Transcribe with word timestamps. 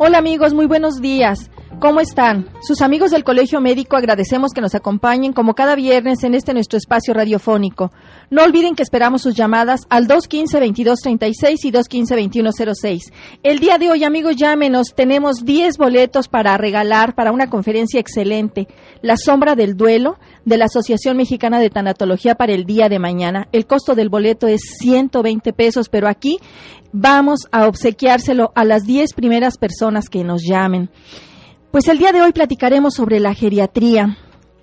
Hola 0.00 0.18
amigos, 0.18 0.54
muy 0.54 0.66
buenos 0.66 1.00
días. 1.00 1.50
¿Cómo 1.80 2.00
están? 2.00 2.48
Sus 2.60 2.82
amigos 2.82 3.12
del 3.12 3.22
Colegio 3.22 3.60
Médico 3.60 3.96
agradecemos 3.96 4.50
que 4.52 4.60
nos 4.60 4.74
acompañen 4.74 5.32
como 5.32 5.54
cada 5.54 5.76
viernes 5.76 6.24
en 6.24 6.34
este 6.34 6.52
nuestro 6.52 6.76
espacio 6.76 7.14
radiofónico. 7.14 7.92
No 8.30 8.42
olviden 8.42 8.74
que 8.74 8.82
esperamos 8.82 9.22
sus 9.22 9.36
llamadas 9.36 9.82
al 9.88 10.08
215-2236 10.08 11.58
y 11.62 11.70
215-2106. 11.70 13.12
El 13.44 13.60
día 13.60 13.78
de 13.78 13.90
hoy, 13.90 14.02
amigos, 14.02 14.34
llámenos. 14.34 14.92
Tenemos 14.96 15.44
10 15.44 15.78
boletos 15.78 16.26
para 16.26 16.56
regalar 16.56 17.14
para 17.14 17.30
una 17.30 17.48
conferencia 17.48 18.00
excelente. 18.00 18.66
La 19.00 19.16
sombra 19.16 19.54
del 19.54 19.76
duelo 19.76 20.18
de 20.44 20.58
la 20.58 20.64
Asociación 20.64 21.16
Mexicana 21.16 21.60
de 21.60 21.70
Tanatología 21.70 22.34
para 22.34 22.54
el 22.54 22.64
día 22.64 22.88
de 22.88 22.98
mañana. 22.98 23.46
El 23.52 23.66
costo 23.66 23.94
del 23.94 24.08
boleto 24.08 24.48
es 24.48 24.62
120 24.80 25.52
pesos, 25.52 25.88
pero 25.88 26.08
aquí 26.08 26.38
vamos 26.92 27.46
a 27.52 27.68
obsequiárselo 27.68 28.50
a 28.56 28.64
las 28.64 28.82
10 28.82 29.14
primeras 29.14 29.58
personas 29.58 30.08
que 30.08 30.24
nos 30.24 30.42
llamen. 30.42 30.90
Pues 31.70 31.86
el 31.88 31.98
día 31.98 32.12
de 32.12 32.22
hoy 32.22 32.32
platicaremos 32.32 32.94
sobre 32.94 33.20
la 33.20 33.34
geriatría 33.34 34.16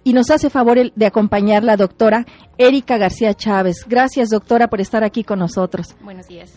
y 0.03 0.13
nos 0.13 0.31
hace 0.31 0.49
favor 0.49 0.91
de 0.91 1.05
acompañar 1.05 1.63
la 1.63 1.77
doctora 1.77 2.25
Erika 2.57 2.97
García 2.97 3.35
Chávez. 3.35 3.85
Gracias, 3.87 4.29
doctora, 4.29 4.69
por 4.69 4.81
estar 4.81 5.03
aquí 5.03 5.23
con 5.23 5.37
nosotros. 5.37 5.95
Buenos 6.01 6.27
días. 6.27 6.53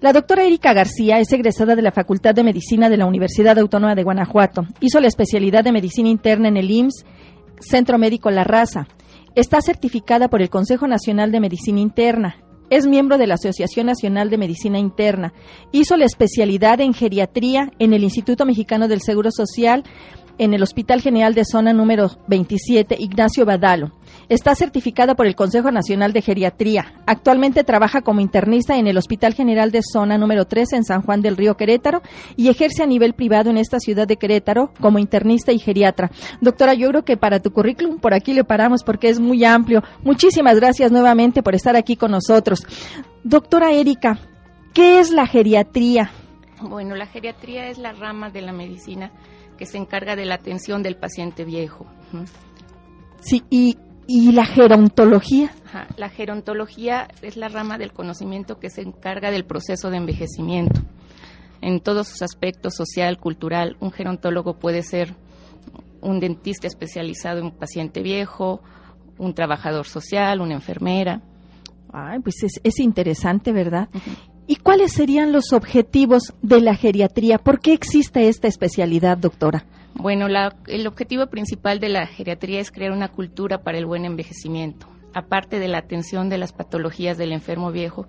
La 0.00 0.12
doctora 0.12 0.42
Erika 0.42 0.72
García 0.72 1.20
es 1.20 1.32
egresada 1.32 1.76
de 1.76 1.82
la 1.82 1.92
Facultad 1.92 2.34
de 2.34 2.42
Medicina 2.42 2.88
de 2.88 2.96
la 2.96 3.06
Universidad 3.06 3.58
Autónoma 3.60 3.94
de 3.94 4.02
Guanajuato. 4.02 4.66
Hizo 4.80 4.98
la 4.98 5.06
especialidad 5.06 5.62
de 5.62 5.72
Medicina 5.72 6.08
Interna 6.08 6.48
en 6.48 6.56
el 6.56 6.70
IMSS, 6.70 7.04
Centro 7.60 7.96
Médico 7.96 8.30
La 8.30 8.42
Raza. 8.42 8.88
Está 9.36 9.60
certificada 9.60 10.28
por 10.28 10.42
el 10.42 10.50
Consejo 10.50 10.88
Nacional 10.88 11.30
de 11.30 11.40
Medicina 11.40 11.78
Interna. 11.78 12.36
Es 12.70 12.86
miembro 12.86 13.18
de 13.18 13.26
la 13.26 13.34
Asociación 13.34 13.86
Nacional 13.86 14.30
de 14.30 14.38
Medicina 14.38 14.78
Interna. 14.78 15.32
Hizo 15.72 15.96
la 15.96 16.04
especialidad 16.04 16.80
en 16.80 16.94
geriatría 16.94 17.72
en 17.80 17.92
el 17.92 18.04
Instituto 18.04 18.46
Mexicano 18.46 18.86
del 18.86 19.00
Seguro 19.00 19.30
Social 19.32 19.82
en 20.38 20.54
el 20.54 20.62
Hospital 20.62 21.02
General 21.02 21.34
de 21.34 21.44
Zona 21.44 21.72
número 21.72 22.12
27, 22.28 22.96
Ignacio 22.98 23.44
Badalo. 23.44 23.90
Está 24.30 24.54
certificada 24.54 25.16
por 25.16 25.26
el 25.26 25.34
Consejo 25.34 25.72
Nacional 25.72 26.12
de 26.12 26.22
Geriatría. 26.22 26.94
Actualmente 27.04 27.64
trabaja 27.64 28.00
como 28.00 28.20
internista 28.20 28.76
en 28.76 28.86
el 28.86 28.96
Hospital 28.96 29.34
General 29.34 29.72
de 29.72 29.80
Zona 29.82 30.18
número 30.18 30.44
3 30.44 30.72
en 30.74 30.84
San 30.84 31.02
Juan 31.02 31.20
del 31.20 31.36
Río 31.36 31.56
Querétaro 31.56 32.00
y 32.36 32.48
ejerce 32.48 32.84
a 32.84 32.86
nivel 32.86 33.14
privado 33.14 33.50
en 33.50 33.58
esta 33.58 33.80
ciudad 33.80 34.06
de 34.06 34.18
Querétaro 34.18 34.72
como 34.80 35.00
internista 35.00 35.50
y 35.50 35.58
geriatra. 35.58 36.12
Doctora, 36.40 36.74
yo 36.74 36.90
creo 36.90 37.04
que 37.04 37.16
para 37.16 37.40
tu 37.40 37.50
currículum 37.50 37.98
por 37.98 38.14
aquí 38.14 38.32
le 38.32 38.44
paramos 38.44 38.84
porque 38.84 39.08
es 39.08 39.18
muy 39.18 39.44
amplio. 39.44 39.82
Muchísimas 40.04 40.54
gracias 40.54 40.92
nuevamente 40.92 41.42
por 41.42 41.56
estar 41.56 41.74
aquí 41.74 41.96
con 41.96 42.12
nosotros. 42.12 42.64
Doctora 43.24 43.72
Erika, 43.72 44.20
¿qué 44.72 45.00
es 45.00 45.10
la 45.10 45.26
geriatría? 45.26 46.12
Bueno, 46.62 46.94
la 46.94 47.06
geriatría 47.06 47.66
es 47.66 47.78
la 47.78 47.90
rama 47.94 48.30
de 48.30 48.42
la 48.42 48.52
medicina 48.52 49.10
que 49.58 49.66
se 49.66 49.76
encarga 49.76 50.14
de 50.14 50.24
la 50.24 50.36
atención 50.36 50.84
del 50.84 50.94
paciente 50.94 51.44
viejo. 51.44 51.84
Sí, 53.20 53.42
y, 53.50 53.76
la 54.32 54.44
gerontología. 54.44 55.52
La 55.96 56.08
gerontología 56.08 57.08
es 57.22 57.36
la 57.36 57.48
rama 57.48 57.78
del 57.78 57.92
conocimiento 57.92 58.58
que 58.58 58.70
se 58.70 58.82
encarga 58.82 59.30
del 59.30 59.44
proceso 59.44 59.90
de 59.90 59.98
envejecimiento. 59.98 60.80
En 61.60 61.80
todos 61.80 62.08
sus 62.08 62.22
aspectos, 62.22 62.74
social, 62.74 63.18
cultural, 63.18 63.76
un 63.80 63.92
gerontólogo 63.92 64.54
puede 64.54 64.82
ser 64.82 65.14
un 66.00 66.18
dentista 66.18 66.66
especializado 66.66 67.38
en 67.38 67.46
un 67.46 67.52
paciente 67.52 68.02
viejo, 68.02 68.60
un 69.18 69.34
trabajador 69.34 69.86
social, 69.86 70.40
una 70.40 70.54
enfermera. 70.54 71.20
Ay, 71.92 72.20
pues 72.20 72.36
es, 72.42 72.80
interesante, 72.80 73.52
¿verdad? 73.52 73.88
¿Y 74.46 74.56
cuáles 74.56 74.92
serían 74.92 75.32
los 75.32 75.52
objetivos 75.52 76.34
de 76.42 76.60
la 76.60 76.74
geriatría? 76.74 77.38
¿Por 77.38 77.60
qué 77.60 77.72
existe 77.72 78.28
esta 78.28 78.48
especialidad, 78.48 79.18
doctora? 79.18 79.66
Bueno, 79.94 80.26
el 80.66 80.86
objetivo 80.86 81.26
principal 81.26 81.78
de 81.80 81.88
la 81.88 82.06
geriatría 82.06 82.60
es 82.60 82.70
crear 82.70 82.92
una 82.92 83.08
cultura 83.08 83.62
para 83.62 83.78
el 83.78 83.86
buen 83.86 84.04
envejecimiento. 84.04 84.86
Aparte 85.12 85.58
de 85.58 85.68
la 85.68 85.78
atención 85.78 86.28
de 86.28 86.38
las 86.38 86.52
patologías 86.52 87.18
del 87.18 87.32
enfermo 87.32 87.72
viejo, 87.72 88.06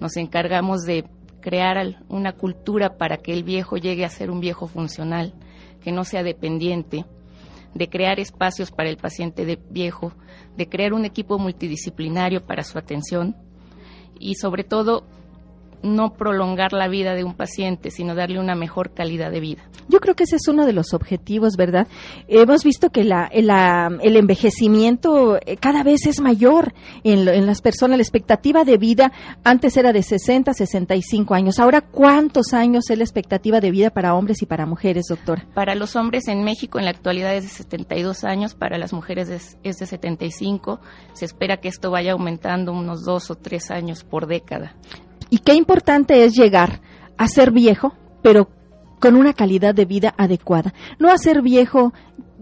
nos 0.00 0.16
encargamos 0.16 0.82
de 0.82 1.04
crear 1.40 1.76
una 2.08 2.32
cultura 2.32 2.96
para 2.96 3.18
que 3.18 3.32
el 3.32 3.44
viejo 3.44 3.76
llegue 3.76 4.04
a 4.04 4.08
ser 4.08 4.30
un 4.30 4.40
viejo 4.40 4.66
funcional, 4.66 5.34
que 5.82 5.92
no 5.92 6.04
sea 6.04 6.22
dependiente, 6.22 7.04
de 7.74 7.88
crear 7.88 8.20
espacios 8.20 8.70
para 8.70 8.88
el 8.88 8.96
paciente 8.96 9.44
de 9.44 9.58
viejo, 9.70 10.12
de 10.56 10.68
crear 10.68 10.94
un 10.94 11.04
equipo 11.04 11.38
multidisciplinario 11.38 12.46
para 12.46 12.62
su 12.62 12.78
atención 12.78 13.36
y 14.18 14.36
sobre 14.36 14.64
todo 14.64 15.04
no 15.84 16.14
prolongar 16.14 16.72
la 16.72 16.88
vida 16.88 17.14
de 17.14 17.24
un 17.24 17.34
paciente, 17.34 17.90
sino 17.90 18.14
darle 18.14 18.40
una 18.40 18.54
mejor 18.54 18.92
calidad 18.94 19.30
de 19.30 19.40
vida. 19.40 19.62
Yo 19.88 20.00
creo 20.00 20.14
que 20.14 20.24
ese 20.24 20.36
es 20.36 20.48
uno 20.48 20.64
de 20.66 20.72
los 20.72 20.94
objetivos, 20.94 21.56
¿verdad? 21.56 21.86
Hemos 22.26 22.64
visto 22.64 22.90
que 22.90 23.04
la, 23.04 23.26
el 23.26 24.16
envejecimiento 24.16 25.36
eh, 25.36 25.56
cada 25.58 25.82
vez 25.82 26.06
es 26.06 26.20
mayor 26.20 26.72
en, 27.04 27.28
en, 27.28 27.46
las 27.46 27.60
personas. 27.60 27.98
La 27.98 28.02
expectativa 28.02 28.64
de 28.64 28.78
vida 28.78 29.12
antes 29.44 29.76
era 29.76 29.92
de 29.92 30.02
60, 30.02 30.54
65 30.54 31.34
años. 31.34 31.58
Ahora, 31.58 31.82
¿cuántos 31.82 32.54
años 32.54 32.88
es 32.88 32.96
la 32.96 33.04
expectativa 33.04 33.60
de 33.60 33.70
vida 33.70 33.90
para 33.90 34.14
hombres 34.14 34.40
y 34.42 34.46
para 34.46 34.64
mujeres, 34.64 35.04
doctor? 35.08 35.46
Para 35.54 35.74
los 35.74 35.96
hombres 35.96 36.28
en 36.28 36.44
México 36.44 36.78
en 36.78 36.86
la 36.86 36.90
actualidad 36.90 37.34
es 37.36 37.44
de 37.44 37.50
72 37.50 38.24
años, 38.24 38.54
para 38.54 38.78
las 38.78 38.92
mujeres 38.92 39.28
es, 39.28 39.58
es 39.62 39.76
de 39.76 39.86
75. 39.86 40.80
Se 41.12 41.26
espera 41.26 41.58
que 41.58 41.68
esto 41.68 41.90
vaya 41.90 42.12
aumentando 42.12 42.72
unos 42.72 43.04
dos 43.04 43.30
o 43.30 43.34
tres 43.34 43.70
años 43.70 44.02
por 44.02 44.26
década. 44.26 44.74
Y 45.30 45.38
qué 45.38 45.54
importante 45.54 46.24
es 46.24 46.34
llegar 46.34 46.80
a 47.16 47.28
ser 47.28 47.50
viejo, 47.50 47.94
pero 48.22 48.48
con 49.00 49.16
una 49.16 49.34
calidad 49.34 49.74
de 49.74 49.84
vida 49.84 50.14
adecuada. 50.16 50.72
No 50.98 51.10
a 51.10 51.18
ser 51.18 51.42
viejo 51.42 51.92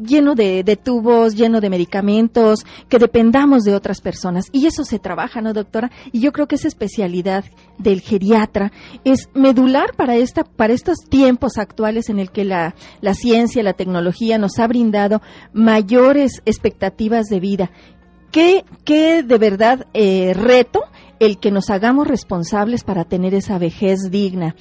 lleno 0.01 0.35
de, 0.35 0.79
tubos, 0.83 1.35
lleno 1.35 1.61
de 1.61 1.71
medicamentos, 1.71 2.65
que 2.89 2.99
dependamos 2.99 3.65
de 3.65 3.75
otras 3.75 4.01
personas. 4.01 4.47
Y 4.53 4.67
eso 4.67 4.85
se 4.85 4.99
trabaja, 4.99 5.41
¿no, 5.41 5.53
doctora? 5.53 5.91
Y 6.13 6.21
yo 6.21 6.33
creo 6.33 6.47
que 6.47 6.57
esa 6.57 6.69
especialidad 6.69 7.45
del 7.79 8.01
geriatra 8.01 8.73
es 9.05 9.29
medular 9.35 9.95
para, 9.97 10.17
esta, 10.17 10.45
para 10.45 10.73
estos 10.73 10.99
tiempos 11.09 11.59
actuales 11.59 12.09
en 12.09 12.19
el 12.19 12.31
que 12.31 12.45
la, 12.45 12.75
la 13.01 13.15
ciencia, 13.15 13.63
la 13.63 13.75
tecnología 13.75 14.39
nos 14.39 14.59
ha 14.59 14.67
brindado 14.67 15.21
mayores 15.53 16.43
expectativas 16.45 17.27
de 17.27 17.41
vida. 17.41 17.71
¿Qué, 18.31 18.65
qué 18.85 19.23
de 19.23 19.39
verdad 19.39 19.87
eh, 19.93 20.33
reto 20.35 20.85
el 21.23 21.39
que 21.39 21.53
nos 21.53 21.71
hagamos 21.71 22.09
responsables 22.09 22.83
para 22.83 23.05
tener 23.05 23.33
esa 23.33 23.57
vejez 23.57 24.11
digna. 24.11 24.57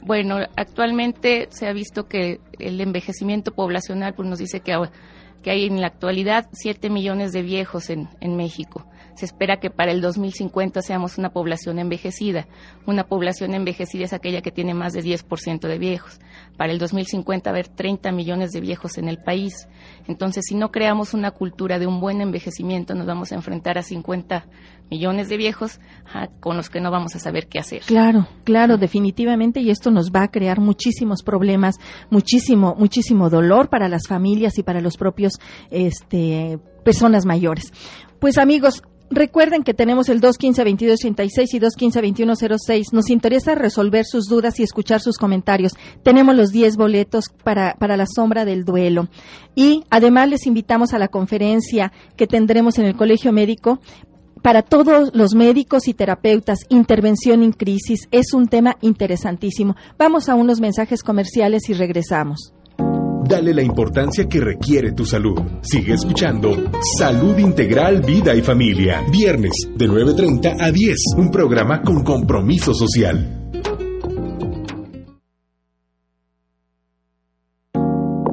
Bueno, 0.00 0.38
actualmente 0.56 1.48
se 1.50 1.66
ha 1.66 1.72
visto 1.74 2.08
que 2.08 2.40
el 2.58 2.80
envejecimiento 2.80 3.52
poblacional 3.52 4.14
pues, 4.14 4.26
nos 4.26 4.38
dice 4.38 4.60
que, 4.60 4.72
hay 4.72 5.66
en 5.66 5.82
la 5.82 5.88
actualidad 5.88 6.48
7 6.52 6.88
millones 6.88 7.32
de 7.32 7.42
viejos 7.42 7.90
en 7.90 8.36
México. 8.36 8.86
Se 9.16 9.24
espera 9.24 9.56
que 9.56 9.70
para 9.70 9.92
el 9.92 10.00
2050 10.00 10.82
seamos 10.82 11.16
una 11.16 11.30
población 11.30 11.78
envejecida. 11.78 12.46
Una 12.86 13.04
población 13.04 13.54
envejecida 13.54 14.04
es 14.04 14.12
aquella 14.12 14.42
que 14.42 14.52
tiene 14.52 14.74
más 14.74 14.92
de 14.92 15.02
10% 15.02 15.66
de 15.66 15.78
viejos. 15.78 16.20
Para 16.56 16.72
el 16.72 16.78
2050 16.78 17.48
haber 17.48 17.68
30 17.68 18.12
millones 18.12 18.52
de 18.52 18.60
viejos 18.60 18.98
en 18.98 19.08
el 19.08 19.18
país. 19.18 19.68
Entonces, 20.06 20.44
si 20.46 20.54
no 20.54 20.70
creamos 20.70 21.14
una 21.14 21.30
cultura 21.30 21.78
de 21.78 21.86
un 21.86 21.98
buen 21.98 22.20
envejecimiento, 22.20 22.94
nos 22.94 23.06
vamos 23.06 23.32
a 23.32 23.36
enfrentar 23.36 23.78
a 23.78 23.82
50 23.82 24.46
millones 24.90 25.28
de 25.28 25.36
viejos 25.36 25.80
con 26.40 26.56
los 26.56 26.70
que 26.70 26.80
no 26.80 26.90
vamos 26.90 27.14
a 27.16 27.18
saber 27.18 27.48
qué 27.48 27.58
hacer. 27.58 27.82
Claro, 27.86 28.28
claro, 28.44 28.76
definitivamente, 28.76 29.60
y 29.60 29.70
esto 29.70 29.90
nos 29.90 30.10
va 30.10 30.24
a 30.24 30.28
crear 30.28 30.60
muchísimos 30.60 31.22
problemas, 31.22 31.76
muchísimo, 32.10 32.74
muchísimo 32.78 33.30
dolor 33.30 33.68
para 33.68 33.88
las 33.88 34.06
familias 34.06 34.58
y 34.58 34.62
para 34.62 34.80
los 34.80 34.96
propios, 34.96 35.40
este, 35.70 36.58
personas 36.84 37.26
mayores. 37.26 37.72
Pues 38.20 38.38
amigos, 38.38 38.82
Recuerden 39.10 39.62
que 39.62 39.74
tenemos 39.74 40.08
el 40.08 40.20
215-2236 40.20 41.54
y 41.54 41.60
215-2106. 41.60 42.92
Nos 42.92 43.10
interesa 43.10 43.54
resolver 43.54 44.04
sus 44.04 44.26
dudas 44.26 44.58
y 44.58 44.64
escuchar 44.64 45.00
sus 45.00 45.16
comentarios. 45.16 45.72
Tenemos 46.02 46.34
los 46.34 46.50
10 46.50 46.76
boletos 46.76 47.26
para, 47.44 47.74
para 47.74 47.96
la 47.96 48.06
sombra 48.06 48.44
del 48.44 48.64
duelo. 48.64 49.08
Y 49.54 49.84
además 49.90 50.28
les 50.28 50.46
invitamos 50.46 50.92
a 50.92 50.98
la 50.98 51.08
conferencia 51.08 51.92
que 52.16 52.26
tendremos 52.26 52.78
en 52.78 52.86
el 52.86 52.96
Colegio 52.96 53.32
Médico 53.32 53.80
para 54.42 54.62
todos 54.62 55.10
los 55.12 55.34
médicos 55.34 55.88
y 55.88 55.94
terapeutas, 55.94 56.66
intervención 56.68 57.42
en 57.42 57.50
crisis 57.50 58.06
es 58.12 58.32
un 58.32 58.46
tema 58.46 58.76
interesantísimo. 58.80 59.74
Vamos 59.98 60.28
a 60.28 60.36
unos 60.36 60.60
mensajes 60.60 61.02
comerciales 61.02 61.68
y 61.68 61.72
regresamos. 61.72 62.55
Dale 63.28 63.52
la 63.52 63.62
importancia 63.62 64.28
que 64.28 64.38
requiere 64.38 64.92
tu 64.92 65.04
salud. 65.04 65.36
Sigue 65.60 65.94
escuchando 65.94 66.70
Salud 66.96 67.36
Integral, 67.38 68.00
Vida 68.02 68.32
y 68.36 68.40
Familia. 68.40 69.02
Viernes 69.10 69.50
de 69.74 69.88
9.30 69.88 70.56
a 70.60 70.70
10. 70.70 70.96
Un 71.16 71.30
programa 71.32 71.82
con 71.82 72.04
compromiso 72.04 72.72
social. 72.72 73.50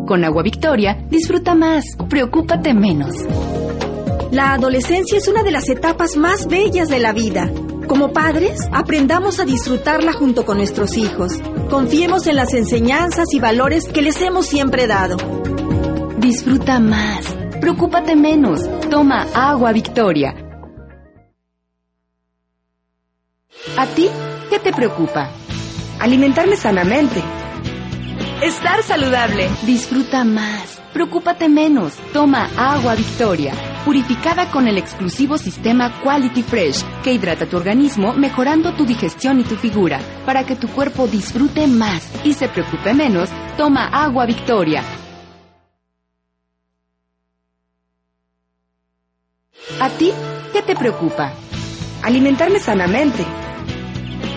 Con 0.06 0.24
Agua 0.24 0.44
Victoria, 0.44 1.08
disfruta 1.10 1.56
más, 1.56 1.86
preocúpate 2.08 2.76
menos. 2.76 3.16
La 4.32 4.54
adolescencia 4.54 5.18
es 5.18 5.28
una 5.28 5.42
de 5.42 5.52
las 5.52 5.70
etapas 5.70 6.18
más 6.18 6.48
bellas 6.48 6.90
de 6.90 7.00
la 7.00 7.14
vida 7.14 7.52
Como 7.88 8.14
padres, 8.14 8.60
aprendamos 8.72 9.40
a 9.40 9.46
disfrutarla 9.46 10.14
junto 10.14 10.46
con 10.46 10.58
nuestros 10.58 10.98
hijos. 10.98 11.34
Confiemos 11.70 12.28
en 12.28 12.36
las 12.36 12.54
enseñanzas 12.54 13.26
y 13.34 13.40
valores 13.40 13.88
que 13.88 14.02
les 14.02 14.22
hemos 14.22 14.46
siempre 14.46 14.88
dado. 14.88 15.18
Disfruta 16.18 16.80
más. 16.80 17.36
Preocúpate 17.60 18.16
menos. 18.16 18.62
Toma 18.90 19.26
agua 19.34 19.72
Victoria. 19.72 20.36
¿A 23.78 23.86
ti 23.88 24.10
qué 24.50 24.60
te 24.60 24.72
preocupa? 24.72 25.32
Alimentarme 26.00 26.56
sanamente. 26.56 27.22
Estar 28.42 28.84
saludable. 28.84 29.50
Disfruta 29.66 30.24
más. 30.24 30.82
Preocúpate 30.94 31.50
menos. 31.50 31.94
Toma 32.14 32.50
agua 32.58 32.96
Victoria 32.96 33.54
purificada 33.84 34.50
con 34.52 34.68
el 34.68 34.78
exclusivo 34.78 35.38
sistema 35.38 35.92
Quality 36.02 36.44
Fresh, 36.44 36.84
que 37.04 37.14
hidrata 37.14 37.46
tu 37.46 37.58
organismo 37.58 38.14
mejorando 38.14 38.74
tu 38.74 38.86
digestión 38.86 39.40
y 39.40 39.44
tu 39.44 39.56
figura. 39.56 40.00
Para 40.26 40.46
que 40.46 40.56
tu 40.56 40.68
cuerpo 40.68 41.08
disfrute 41.08 41.68
más 41.68 42.10
y 42.24 42.34
se 42.34 42.48
preocupe 42.48 42.94
menos, 42.94 43.30
toma 43.58 43.88
agua 43.88 44.26
Victoria. 44.26 44.84
¿A 49.80 49.90
ti 49.90 50.12
qué 50.52 50.62
te 50.62 50.76
preocupa? 50.76 51.34
Alimentarme 52.04 52.60
sanamente. 52.60 53.26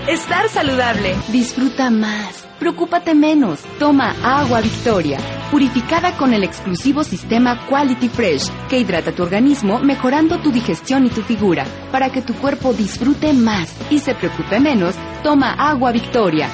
Estar 0.08 0.48
saludable. 0.48 1.16
Disfruta 1.32 1.90
más. 1.90 2.45
Preocúpate 2.58 3.14
menos. 3.14 3.61
Toma 3.79 4.14
agua 4.23 4.61
Victoria, 4.61 5.19
purificada 5.50 6.17
con 6.17 6.32
el 6.32 6.43
exclusivo 6.43 7.05
sistema 7.05 7.67
Quality 7.69 8.08
Fresh, 8.08 8.50
que 8.69 8.79
hidrata 8.79 9.12
tu 9.12 9.23
organismo 9.23 9.79
mejorando 9.79 10.38
tu 10.38 10.50
digestión 10.50 11.06
y 11.06 11.11
tu 11.11 11.23
figura. 11.23 11.64
Para 11.93 12.11
que 12.11 12.23
tu 12.23 12.35
cuerpo 12.35 12.73
disfrute 12.73 13.32
más 13.32 13.75
y 13.91 13.99
se 13.99 14.14
preocupe 14.14 14.58
menos, 14.61 14.94
toma 15.23 15.53
agua 15.53 15.93
Victoria. 15.93 16.49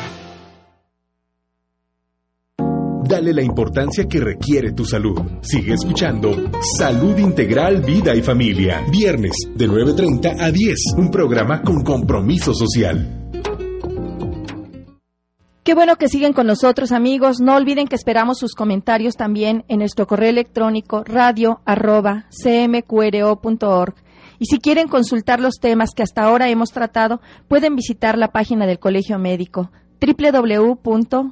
Dale 3.05 3.35
la 3.35 3.43
importancia 3.43 4.07
que 4.09 4.21
requiere 4.21 4.73
tu 4.73 4.85
salud. 4.85 5.21
Sigue 5.43 5.75
escuchando 5.75 6.35
Salud 6.79 7.19
Integral, 7.19 7.83
Vida 7.83 8.15
y 8.15 8.23
Familia. 8.23 8.83
Viernes 8.91 9.33
de 9.55 9.69
9.30 9.69 10.41
a 10.41 10.51
10. 10.51 10.79
Un 10.97 11.11
programa 11.11 11.61
con 11.63 11.83
compromiso 11.83 12.55
social. 12.55 13.42
Qué 15.63 15.75
bueno 15.75 15.95
que 15.95 16.09
siguen 16.09 16.33
con 16.33 16.49
nosotros, 16.49 16.91
amigos. 16.91 17.41
No 17.41 17.55
olviden 17.55 17.87
que 17.87 17.95
esperamos 17.95 18.39
sus 18.39 18.57
comentarios 18.57 19.15
también 19.15 19.65
en 19.69 19.79
nuestro 19.79 20.09
correo 20.09 20.31
electrónico 20.31 21.05
radio. 21.05 21.61
Y 24.41 24.47
si 24.47 24.59
quieren 24.59 24.89
consultar 24.89 25.39
los 25.39 25.61
temas 25.61 25.91
que 25.95 26.03
hasta 26.03 26.25
ahora 26.25 26.49
hemos 26.49 26.71
tratado, 26.71 27.21
pueden 27.47 27.77
visitar 27.77 28.19
la 28.19 28.33
página 28.33 28.67
del 28.67 28.81
Colegio 28.81 29.21
Médico 29.21 29.71
www.cmqro.org. 30.01 31.31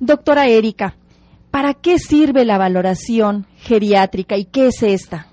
Doctora 0.00 0.46
Erika, 0.46 0.96
¿para 1.50 1.74
qué 1.74 1.98
sirve 1.98 2.46
la 2.46 2.56
valoración 2.56 3.46
geriátrica 3.58 4.38
y 4.38 4.46
qué 4.46 4.68
es 4.68 4.82
esta? 4.82 5.26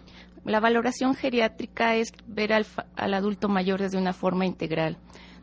La 0.43 0.59
valoración 0.59 1.15
geriátrica 1.15 1.95
es 1.95 2.11
ver 2.27 2.51
al, 2.51 2.65
al 2.97 3.13
adulto 3.13 3.47
mayor 3.47 3.79
desde 3.79 3.97
una 3.97 4.11
forma 4.11 4.45
integral 4.45 4.97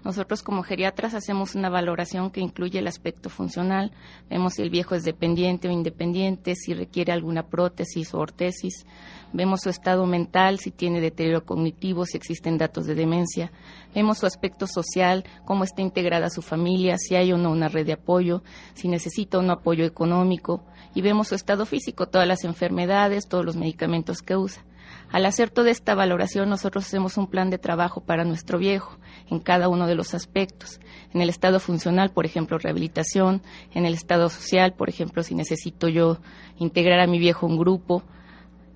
nosotros 0.04 0.42
como 0.42 0.62
geriatras 0.62 1.14
hacemos 1.14 1.54
una 1.54 1.68
valoración 1.68 2.30
que 2.30 2.40
incluye 2.40 2.78
el 2.78 2.86
aspecto 2.86 3.28
funcional, 3.28 3.92
vemos 4.30 4.54
si 4.54 4.62
el 4.62 4.70
viejo 4.70 4.94
es 4.94 5.04
dependiente 5.04 5.68
o 5.68 5.70
independiente, 5.70 6.54
si 6.54 6.72
requiere 6.72 7.12
alguna 7.12 7.42
prótesis 7.42 8.14
o 8.14 8.18
ortesis, 8.18 8.86
vemos 9.32 9.60
su 9.60 9.68
estado 9.68 10.06
mental, 10.06 10.58
si 10.58 10.70
tiene 10.70 11.00
deterioro 11.00 11.44
cognitivo, 11.44 12.06
si 12.06 12.16
existen 12.16 12.56
datos 12.56 12.86
de 12.86 12.94
demencia, 12.94 13.52
vemos 13.94 14.18
su 14.18 14.26
aspecto 14.26 14.66
social, 14.66 15.24
cómo 15.44 15.64
está 15.64 15.82
integrada 15.82 16.30
su 16.30 16.42
familia, 16.42 16.96
si 16.96 17.14
hay 17.14 17.32
o 17.32 17.38
no 17.38 17.50
una 17.50 17.68
red 17.68 17.86
de 17.86 17.92
apoyo, 17.92 18.42
si 18.74 18.88
necesita 18.88 19.38
o 19.38 19.42
no 19.42 19.52
apoyo 19.52 19.84
económico, 19.84 20.64
y 20.94 21.02
vemos 21.02 21.28
su 21.28 21.34
estado 21.34 21.66
físico, 21.66 22.08
todas 22.08 22.26
las 22.26 22.44
enfermedades, 22.44 23.28
todos 23.28 23.44
los 23.44 23.56
medicamentos 23.56 24.22
que 24.22 24.36
usa. 24.36 24.64
Al 25.10 25.26
hacer 25.26 25.50
toda 25.50 25.70
esta 25.70 25.94
valoración, 25.94 26.48
nosotros 26.48 26.86
hacemos 26.86 27.16
un 27.16 27.26
plan 27.26 27.50
de 27.50 27.58
trabajo 27.58 28.00
para 28.00 28.24
nuestro 28.24 28.58
viejo 28.58 28.96
en 29.28 29.40
cada 29.40 29.68
uno 29.68 29.86
de 29.86 29.96
los 29.96 30.14
aspectos. 30.14 30.80
En 31.12 31.20
el 31.20 31.28
estado 31.28 31.58
funcional, 31.58 32.10
por 32.10 32.26
ejemplo, 32.26 32.58
rehabilitación. 32.58 33.42
En 33.74 33.86
el 33.86 33.94
estado 33.94 34.28
social, 34.28 34.74
por 34.74 34.88
ejemplo, 34.88 35.22
si 35.24 35.34
necesito 35.34 35.88
yo 35.88 36.18
integrar 36.58 37.00
a 37.00 37.08
mi 37.08 37.18
viejo 37.18 37.46
un 37.46 37.58
grupo. 37.58 38.04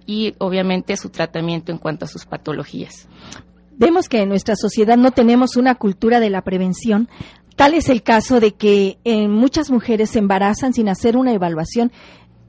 Y 0.06 0.34
obviamente 0.38 0.96
su 0.96 1.10
tratamiento 1.10 1.70
en 1.70 1.78
cuanto 1.78 2.04
a 2.04 2.08
sus 2.08 2.26
patologías. 2.26 3.08
Vemos 3.76 4.08
que 4.08 4.20
en 4.20 4.28
nuestra 4.28 4.56
sociedad 4.56 4.96
no 4.96 5.12
tenemos 5.12 5.56
una 5.56 5.76
cultura 5.76 6.20
de 6.20 6.30
la 6.30 6.42
prevención. 6.42 7.08
Tal 7.56 7.74
es 7.74 7.88
el 7.88 8.02
caso 8.02 8.40
de 8.40 8.52
que 8.52 8.98
en 9.04 9.30
muchas 9.30 9.70
mujeres 9.70 10.10
se 10.10 10.18
embarazan 10.18 10.74
sin 10.74 10.88
hacer 10.88 11.16
una 11.16 11.32
evaluación 11.32 11.92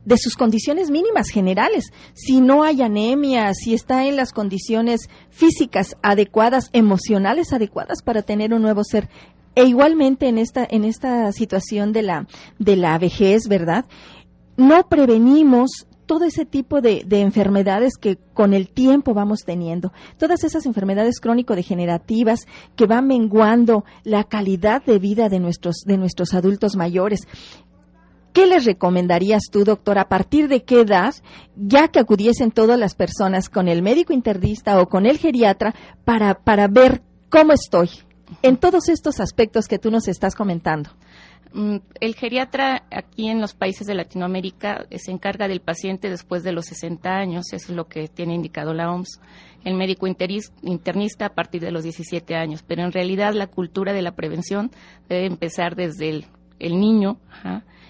de 0.06 0.18
sus 0.18 0.36
condiciones 0.36 0.90
mínimas 0.90 1.30
generales. 1.30 1.92
Si 2.14 2.40
no 2.40 2.64
hay 2.64 2.82
anemia, 2.82 3.54
si 3.54 3.74
está 3.74 4.06
en 4.06 4.16
las 4.16 4.32
condiciones 4.32 5.10
físicas 5.30 5.98
adecuadas, 6.02 6.70
emocionales 6.74 7.52
adecuadas 7.52 8.02
para 8.04 8.22
tener 8.22 8.54
un 8.54 8.62
nuevo 8.62 8.84
ser. 8.84 9.10
E 9.56 9.66
igualmente 9.66 10.28
en 10.28 10.38
esta, 10.38 10.68
en 10.70 10.84
esta 10.84 11.32
situación 11.32 11.94
de 11.94 12.04
la, 12.04 12.28
de 12.60 12.76
la 12.76 12.98
vejez, 12.98 13.48
¿verdad? 13.48 13.86
No 14.58 14.88
prevenimos 14.88 15.88
todo 16.06 16.26
ese 16.26 16.46
tipo 16.46 16.82
de, 16.82 17.04
de, 17.06 17.22
enfermedades 17.22 17.94
que 17.98 18.18
con 18.34 18.54
el 18.54 18.70
tiempo 18.70 19.14
vamos 19.14 19.40
teniendo, 19.44 19.92
todas 20.18 20.44
esas 20.44 20.66
enfermedades 20.68 21.20
crónico-degenerativas 21.20 22.42
que 22.76 22.86
van 22.86 23.08
menguando 23.08 23.86
la 24.04 24.24
calidad 24.24 24.84
de 24.84 25.00
vida 25.00 25.30
de 25.30 25.40
nuestros, 25.40 25.78
de 25.86 25.98
nuestros 25.98 26.34
adultos 26.34 26.76
mayores. 26.76 27.28
¿Qué 28.36 28.48
les 28.48 28.66
recomendarías 28.66 29.44
tú, 29.50 29.64
doctor, 29.64 29.98
a 29.98 30.10
partir 30.10 30.50
de 30.50 30.66
qué 30.66 30.82
edad, 30.82 31.16
ya 31.56 31.88
que 31.88 32.00
acudiesen 32.00 32.52
todas 32.52 32.78
las 32.78 32.94
personas 32.94 33.48
con 33.48 33.70
el 33.70 33.82
médico 33.82 34.12
internista 34.12 34.82
o 34.82 34.90
con 34.90 35.06
el 35.06 35.18
geriatra 35.20 35.74
para, 36.04 36.34
para 36.34 36.68
ver 36.68 37.02
cómo 37.30 37.54
estoy 37.54 37.90
en 38.42 38.58
todos 38.58 38.90
estos 38.90 39.22
aspectos 39.22 39.70
que 39.70 39.80
tú 39.80 39.90
nos 39.90 40.10
estás 40.10 40.36
comentando? 40.36 40.90
Mm, 41.54 41.78
el 42.02 42.16
geriatra 42.16 42.84
aquí 42.92 43.30
en 43.30 43.40
los 43.40 43.54
países 43.54 43.88
de 43.88 43.96
Latinoamérica 43.96 44.86
se 44.98 45.12
encarga 45.12 45.48
del 45.48 45.62
paciente 45.62 46.10
después 46.10 46.44
de 46.44 46.52
los 46.52 46.66
60 46.66 47.10
años, 47.10 47.54
eso 47.54 47.72
es 47.72 47.78
lo 47.78 47.88
que 47.88 48.10
tiene 48.10 48.36
indicado 48.36 48.74
la 48.74 48.92
OMS. 48.92 49.22
El 49.64 49.76
médico 49.76 50.08
internista 50.08 51.28
a 51.28 51.34
partir 51.34 51.62
de 51.62 51.72
los 51.72 51.84
17 51.84 52.36
años, 52.36 52.64
pero 52.68 52.84
en 52.84 52.92
realidad 52.92 53.34
la 53.34 53.48
cultura 53.48 53.94
de 53.94 54.02
la 54.02 54.14
prevención 54.14 54.72
debe 55.08 55.26
empezar 55.26 55.78
desde 55.78 56.10
el, 56.10 56.26
el 56.60 56.80
niño. 56.80 57.20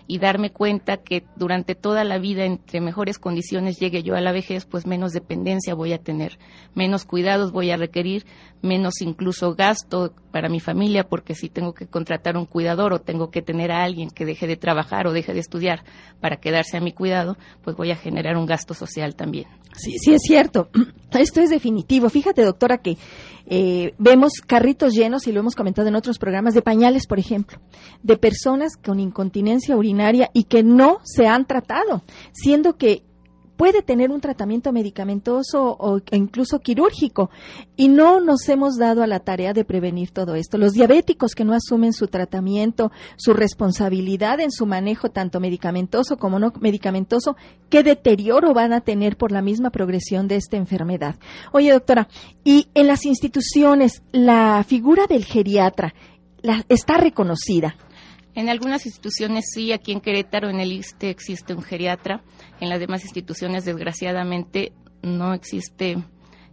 Y 0.08 0.20
darme 0.20 0.52
cuenta 0.52 0.98
que 0.98 1.24
durante 1.36 1.74
toda 1.74 2.04
la 2.04 2.20
vida, 2.20 2.46
entre 2.46 2.80
mejores 2.80 3.18
condiciones 3.18 3.80
llegue 3.80 4.04
yo 4.04 4.16
a 4.16 4.22
la 4.22 4.32
vejez, 4.32 4.66
pues 4.66 4.86
menos 4.86 5.14
dependencia 5.14 5.74
voy 5.74 5.94
a 5.94 5.98
tener, 5.98 6.38
menos 6.76 7.06
cuidados 7.06 7.52
voy 7.52 7.72
a 7.72 7.78
requerir, 7.78 8.24
menos 8.62 9.02
incluso 9.02 9.56
gasto 9.56 10.14
para 10.32 10.48
mi 10.48 10.60
familia, 10.60 11.06
porque 11.06 11.34
si 11.34 11.50
tengo 11.50 11.74
que 11.74 11.88
contratar 11.88 12.38
un 12.38 12.46
cuidador 12.46 12.94
o 12.94 13.02
tengo 13.02 13.32
que 13.32 13.42
tener 13.42 13.72
a 13.72 13.84
alguien 13.84 14.12
que 14.12 14.26
deje 14.26 14.46
de 14.46 14.58
trabajar 14.58 15.08
o 15.08 15.12
deje 15.12 15.34
de 15.34 15.40
estudiar 15.40 15.84
para 16.20 16.38
quedarse 16.38 16.78
a 16.78 16.82
mi 16.82 16.92
cuidado, 16.92 17.36
pues 17.64 17.76
voy 17.76 17.90
a 17.90 17.96
generar 17.96 18.38
un 18.38 18.46
gasto 18.46 18.76
social 18.76 19.16
también. 19.16 19.48
Sí, 19.76 19.98
sí 19.98 20.14
es 20.14 20.22
cierto. 20.22 20.70
Esto 21.12 21.42
es 21.42 21.50
definitivo. 21.50 22.10
Fíjate, 22.10 22.44
doctora, 22.44 22.78
que 22.78 22.98
eh, 23.48 23.94
vemos 23.98 24.34
carritos 24.46 24.94
llenos, 24.94 25.28
y 25.28 25.32
lo 25.32 25.40
hemos 25.40 25.56
comentado 25.56 25.88
en 25.88 25.96
otros 25.96 26.18
programas, 26.18 26.54
de 26.54 26.62
pañales, 26.62 27.08
por 27.08 27.20
ejemplo, 27.20 27.60
de 28.02 28.18
personas 28.18 28.65
con 28.82 29.00
incontinencia 29.00 29.78
urinaria 29.78 30.30
y 30.34 30.44
que 30.44 30.64
no 30.64 31.00
se 31.04 31.28
han 31.28 31.46
tratado, 31.46 32.04
siendo 32.34 32.78
que 32.78 33.04
puede 33.56 33.82
tener 33.82 34.12
un 34.12 34.22
tratamiento 34.22 34.72
medicamentoso 34.72 35.76
o 35.80 36.02
incluso 36.12 36.60
quirúrgico 36.60 37.30
y 37.76 37.88
no 37.88 38.20
nos 38.20 38.48
hemos 38.50 38.78
dado 38.78 39.04
a 39.04 39.08
la 39.08 39.20
tarea 39.20 39.54
de 39.54 39.66
prevenir 39.66 40.12
todo 40.12 40.36
esto. 40.36 40.58
Los 40.58 40.74
diabéticos 40.74 41.34
que 41.36 41.46
no 41.46 41.54
asumen 41.54 41.94
su 41.94 42.08
tratamiento, 42.08 42.92
su 43.16 43.34
responsabilidad 43.34 44.40
en 44.40 44.52
su 44.52 44.66
manejo 44.66 45.10
tanto 45.10 45.40
medicamentoso 45.40 46.18
como 46.18 46.40
no 46.40 46.52
medicamentoso, 46.60 47.36
qué 47.70 47.84
deterioro 47.84 48.54
van 48.54 48.74
a 48.74 48.82
tener 48.82 49.18
por 49.18 49.32
la 49.32 49.42
misma 49.42 49.70
progresión 49.70 50.28
de 50.28 50.36
esta 50.36 50.58
enfermedad. 50.58 51.16
Oye, 51.52 51.72
doctora, 51.72 52.08
y 52.44 52.68
en 52.74 52.88
las 52.88 53.06
instituciones 53.06 54.04
la 54.12 54.64
figura 54.68 55.08
del 55.08 55.26
geriatra 55.26 55.94
está 56.70 56.98
reconocida. 56.98 57.76
En 58.36 58.50
algunas 58.50 58.86
instituciones 58.86 59.46
sí, 59.54 59.72
aquí 59.72 59.94
en 59.94 60.02
Querétaro, 60.02 60.50
en 60.50 60.60
el 60.60 60.74
ISTE, 60.74 61.10
existe 61.10 61.54
un 61.54 61.64
geriatra. 61.64 62.22
En 62.60 62.68
las 62.68 62.82
demás 62.82 63.04
instituciones, 63.04 63.64
desgraciadamente, 63.64 64.74
no 65.02 65.34
existe 65.34 65.98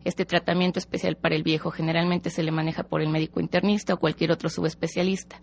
este 0.04 0.24
tratamiento 0.24 0.78
especial 0.78 1.16
para 1.16 1.34
el 1.34 1.42
viejo. 1.42 1.70
Generalmente 1.70 2.30
se 2.30 2.42
le 2.42 2.52
maneja 2.52 2.84
por 2.84 3.02
el 3.02 3.08
médico 3.08 3.40
internista 3.40 3.94
o 3.94 3.98
cualquier 3.98 4.30
otro 4.30 4.48
subespecialista. 4.48 5.40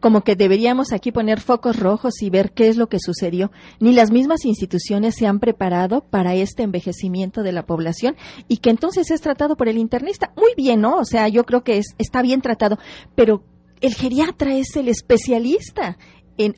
como 0.00 0.22
que 0.22 0.36
deberíamos 0.36 0.92
aquí 0.92 1.10
poner 1.10 1.40
focos 1.40 1.76
rojos 1.76 2.22
y 2.22 2.30
ver 2.30 2.52
qué 2.52 2.68
es 2.68 2.76
lo 2.76 2.88
que 2.88 3.00
sucedió. 3.00 3.50
Ni 3.80 3.92
las 3.92 4.12
mismas 4.12 4.44
instituciones 4.44 5.16
se 5.16 5.26
han 5.26 5.40
preparado 5.40 6.02
para 6.02 6.36
este 6.36 6.62
envejecimiento 6.62 7.42
de 7.42 7.50
la 7.50 7.66
población 7.66 8.14
y 8.46 8.58
que 8.58 8.70
entonces 8.70 9.10
es 9.10 9.20
tratado 9.20 9.56
por 9.56 9.66
el 9.66 9.76
internista. 9.76 10.32
Muy 10.36 10.54
bien, 10.56 10.80
¿no? 10.80 10.98
O 10.98 11.04
sea, 11.04 11.26
yo 11.26 11.42
creo 11.44 11.64
que 11.64 11.78
es, 11.78 11.96
está 11.98 12.22
bien 12.22 12.40
tratado, 12.42 12.78
pero 13.16 13.42
el 13.80 13.94
geriatra 13.94 14.54
es 14.54 14.76
el 14.76 14.88
especialista 14.88 15.98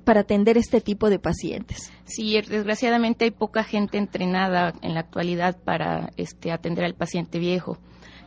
para 0.05 0.21
atender 0.21 0.59
este 0.59 0.81
tipo 0.81 1.09
de 1.09 1.19
pacientes. 1.19 1.91
Sí, 2.05 2.39
desgraciadamente 2.41 3.25
hay 3.25 3.31
poca 3.31 3.65
gente 3.65 3.97
entrenada 3.97 4.75
en 4.83 4.95
la 4.95 5.01
actualidad 5.01 5.57
para 5.63 6.11
este, 6.17 6.53
atender 6.53 6.85
al 6.85 6.95
paciente 6.95 7.39
viejo. 7.39 7.79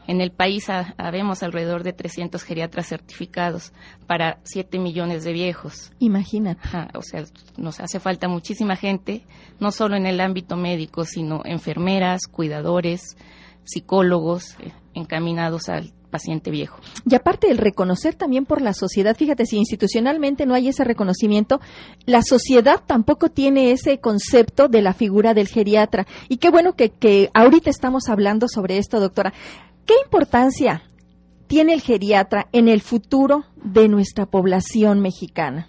En 0.06 0.20
el 0.20 0.32
país 0.32 0.68
habemos 0.98 1.44
alrededor 1.44 1.84
de 1.84 1.94
300 1.94 2.44
geriatras 2.44 2.88
certificados 2.88 3.72
para 4.06 4.40
7 4.44 4.78
millones 4.80 5.24
de 5.24 5.32
viejos. 5.32 5.94
Imagina. 6.00 6.58
o 6.94 7.02
sea, 7.02 7.24
nos 7.56 7.80
hace 7.80 8.00
falta 8.00 8.28
muchísima 8.28 8.76
gente, 8.76 9.26
no 9.60 9.72
solo 9.72 9.96
en 9.96 10.06
el 10.06 10.20
ámbito 10.20 10.58
médico, 10.58 11.06
sino 11.06 11.42
enfermeras, 11.46 12.28
cuidadores, 12.30 13.16
psicólogos 13.64 14.58
eh, 14.60 14.74
encaminados 14.94 15.70
al 15.70 15.94
paciente 16.14 16.52
viejo. 16.52 16.80
Y 17.10 17.16
aparte 17.16 17.50
el 17.50 17.58
reconocer 17.58 18.14
también 18.14 18.46
por 18.46 18.62
la 18.62 18.74
sociedad, 18.74 19.18
fíjate, 19.18 19.48
si 19.48 19.58
institucionalmente 19.58 20.46
no 20.46 20.54
hay 20.54 20.70
ese 20.70 20.84
reconocimiento, 20.84 21.60
la 22.06 22.22
sociedad 22.22 22.82
tampoco 22.86 23.30
tiene 23.30 23.72
ese 23.72 23.98
concepto 23.98 24.68
de 24.68 24.84
la 24.84 24.94
figura 24.94 25.34
del 25.34 25.48
geriatra. 25.48 26.06
Y 26.30 26.38
qué 26.38 26.52
bueno 26.52 26.74
que, 26.74 26.92
que 26.92 27.32
ahorita 27.34 27.72
estamos 27.72 28.10
hablando 28.10 28.48
sobre 28.48 28.78
esto, 28.78 29.00
doctora. 29.00 29.34
¿Qué 29.88 29.96
importancia 30.06 30.84
tiene 31.48 31.74
el 31.74 31.82
geriatra 31.82 32.48
en 32.52 32.68
el 32.68 32.82
futuro 32.82 33.46
de 33.56 33.90
nuestra 33.90 34.28
población 34.28 35.02
mexicana? 35.02 35.68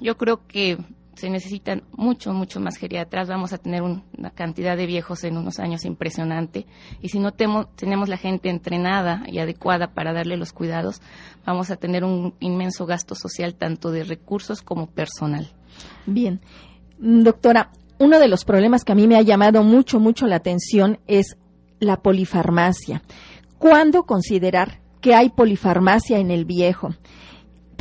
Yo 0.00 0.16
creo 0.16 0.46
que 0.46 0.78
se 1.14 1.28
necesitan 1.30 1.82
mucho, 1.92 2.32
mucho 2.32 2.60
más 2.60 2.76
geriatras. 2.76 3.28
Vamos 3.28 3.52
a 3.52 3.58
tener 3.58 3.82
una 3.82 4.30
cantidad 4.34 4.76
de 4.76 4.86
viejos 4.86 5.24
en 5.24 5.36
unos 5.36 5.58
años 5.58 5.84
impresionante. 5.84 6.66
Y 7.00 7.08
si 7.10 7.18
no 7.18 7.32
tenemos 7.32 8.08
la 8.08 8.16
gente 8.16 8.48
entrenada 8.48 9.22
y 9.26 9.38
adecuada 9.38 9.92
para 9.92 10.12
darle 10.12 10.36
los 10.36 10.52
cuidados, 10.52 11.02
vamos 11.44 11.70
a 11.70 11.76
tener 11.76 12.04
un 12.04 12.34
inmenso 12.40 12.86
gasto 12.86 13.14
social, 13.14 13.54
tanto 13.54 13.90
de 13.90 14.04
recursos 14.04 14.62
como 14.62 14.86
personal. 14.88 15.52
Bien. 16.06 16.40
Doctora, 16.98 17.70
uno 17.98 18.18
de 18.18 18.28
los 18.28 18.44
problemas 18.44 18.84
que 18.84 18.92
a 18.92 18.96
mí 18.96 19.06
me 19.06 19.16
ha 19.16 19.22
llamado 19.22 19.62
mucho, 19.62 20.00
mucho 20.00 20.26
la 20.26 20.36
atención 20.36 20.98
es 21.06 21.36
la 21.78 22.00
polifarmacia. 22.00 23.02
¿Cuándo 23.58 24.04
considerar 24.04 24.80
que 25.00 25.14
hay 25.14 25.30
polifarmacia 25.30 26.18
en 26.18 26.30
el 26.30 26.44
viejo? 26.44 26.94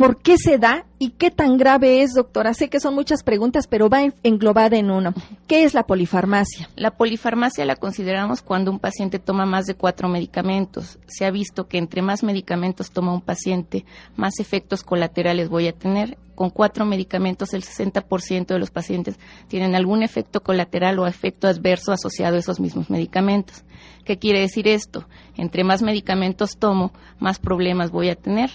¿Por 0.01 0.17
qué 0.17 0.37
se 0.39 0.57
da 0.57 0.87
y 0.97 1.11
qué 1.11 1.29
tan 1.29 1.57
grave 1.57 2.01
es, 2.01 2.15
doctora? 2.15 2.55
Sé 2.55 2.69
que 2.71 2.79
son 2.79 2.95
muchas 2.95 3.21
preguntas, 3.21 3.67
pero 3.67 3.87
va 3.87 4.01
englobada 4.23 4.75
en 4.77 4.89
uno. 4.89 5.13
¿Qué 5.45 5.63
es 5.63 5.75
la 5.75 5.83
polifarmacia? 5.83 6.67
La 6.75 6.89
polifarmacia 6.89 7.65
la 7.65 7.75
consideramos 7.75 8.41
cuando 8.41 8.71
un 8.71 8.79
paciente 8.79 9.19
toma 9.19 9.45
más 9.45 9.67
de 9.67 9.75
cuatro 9.75 10.09
medicamentos. 10.09 10.97
Se 11.05 11.23
ha 11.23 11.29
visto 11.29 11.67
que 11.67 11.77
entre 11.77 12.01
más 12.01 12.23
medicamentos 12.23 12.89
toma 12.89 13.13
un 13.13 13.21
paciente, 13.21 13.85
más 14.15 14.39
efectos 14.39 14.81
colaterales 14.81 15.49
voy 15.49 15.67
a 15.67 15.73
tener. 15.73 16.17
Con 16.33 16.49
cuatro 16.49 16.83
medicamentos, 16.83 17.53
el 17.53 17.61
60% 17.61 18.47
de 18.47 18.57
los 18.57 18.71
pacientes 18.71 19.19
tienen 19.49 19.75
algún 19.75 20.01
efecto 20.01 20.41
colateral 20.41 20.97
o 20.97 21.05
efecto 21.05 21.47
adverso 21.47 21.91
asociado 21.91 22.37
a 22.37 22.39
esos 22.39 22.59
mismos 22.59 22.89
medicamentos. 22.89 23.63
¿Qué 24.03 24.17
quiere 24.17 24.39
decir 24.39 24.67
esto? 24.67 25.05
Entre 25.37 25.63
más 25.63 25.83
medicamentos 25.83 26.57
tomo, 26.57 26.91
más 27.19 27.37
problemas 27.37 27.91
voy 27.91 28.09
a 28.09 28.15
tener 28.15 28.49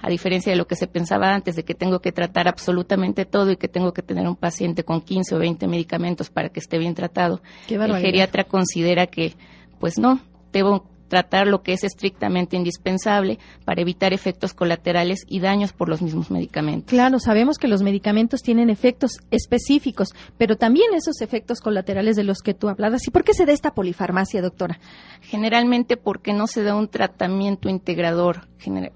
a 0.00 0.08
diferencia 0.08 0.52
de 0.52 0.56
lo 0.56 0.66
que 0.66 0.76
se 0.76 0.86
pensaba 0.86 1.34
antes 1.34 1.56
de 1.56 1.64
que 1.64 1.74
tengo 1.74 2.00
que 2.00 2.12
tratar 2.12 2.48
absolutamente 2.48 3.24
todo 3.24 3.50
y 3.50 3.56
que 3.56 3.68
tengo 3.68 3.92
que 3.92 4.02
tener 4.02 4.28
un 4.28 4.36
paciente 4.36 4.84
con 4.84 5.00
15 5.00 5.34
o 5.34 5.38
20 5.38 5.66
medicamentos 5.66 6.30
para 6.30 6.48
que 6.50 6.60
esté 6.60 6.78
bien 6.78 6.94
tratado. 6.94 7.40
el 7.68 7.96
geriatra 7.96 8.44
considera 8.44 9.06
que, 9.06 9.34
pues 9.80 9.98
no, 9.98 10.20
debo 10.52 10.84
tratar 11.08 11.46
lo 11.46 11.62
que 11.62 11.72
es 11.72 11.84
estrictamente 11.84 12.56
indispensable 12.56 13.38
para 13.64 13.80
evitar 13.80 14.12
efectos 14.12 14.54
colaterales 14.54 15.24
y 15.26 15.40
daños 15.40 15.72
por 15.72 15.88
los 15.88 16.02
mismos 16.02 16.30
medicamentos. 16.30 16.90
Claro, 16.90 17.18
sabemos 17.18 17.58
que 17.58 17.68
los 17.68 17.82
medicamentos 17.82 18.42
tienen 18.42 18.70
efectos 18.70 19.18
específicos, 19.30 20.14
pero 20.36 20.56
también 20.56 20.94
esos 20.94 21.20
efectos 21.20 21.60
colaterales 21.60 22.16
de 22.16 22.24
los 22.24 22.38
que 22.38 22.54
tú 22.54 22.68
hablabas. 22.68 23.06
¿Y 23.06 23.10
por 23.10 23.24
qué 23.24 23.34
se 23.34 23.46
da 23.46 23.52
esta 23.52 23.74
polifarmacia, 23.74 24.42
doctora? 24.42 24.78
Generalmente 25.22 25.96
porque 25.96 26.32
no 26.32 26.46
se 26.46 26.62
da 26.62 26.76
un 26.76 26.88
tratamiento 26.88 27.68
integrador. 27.68 28.46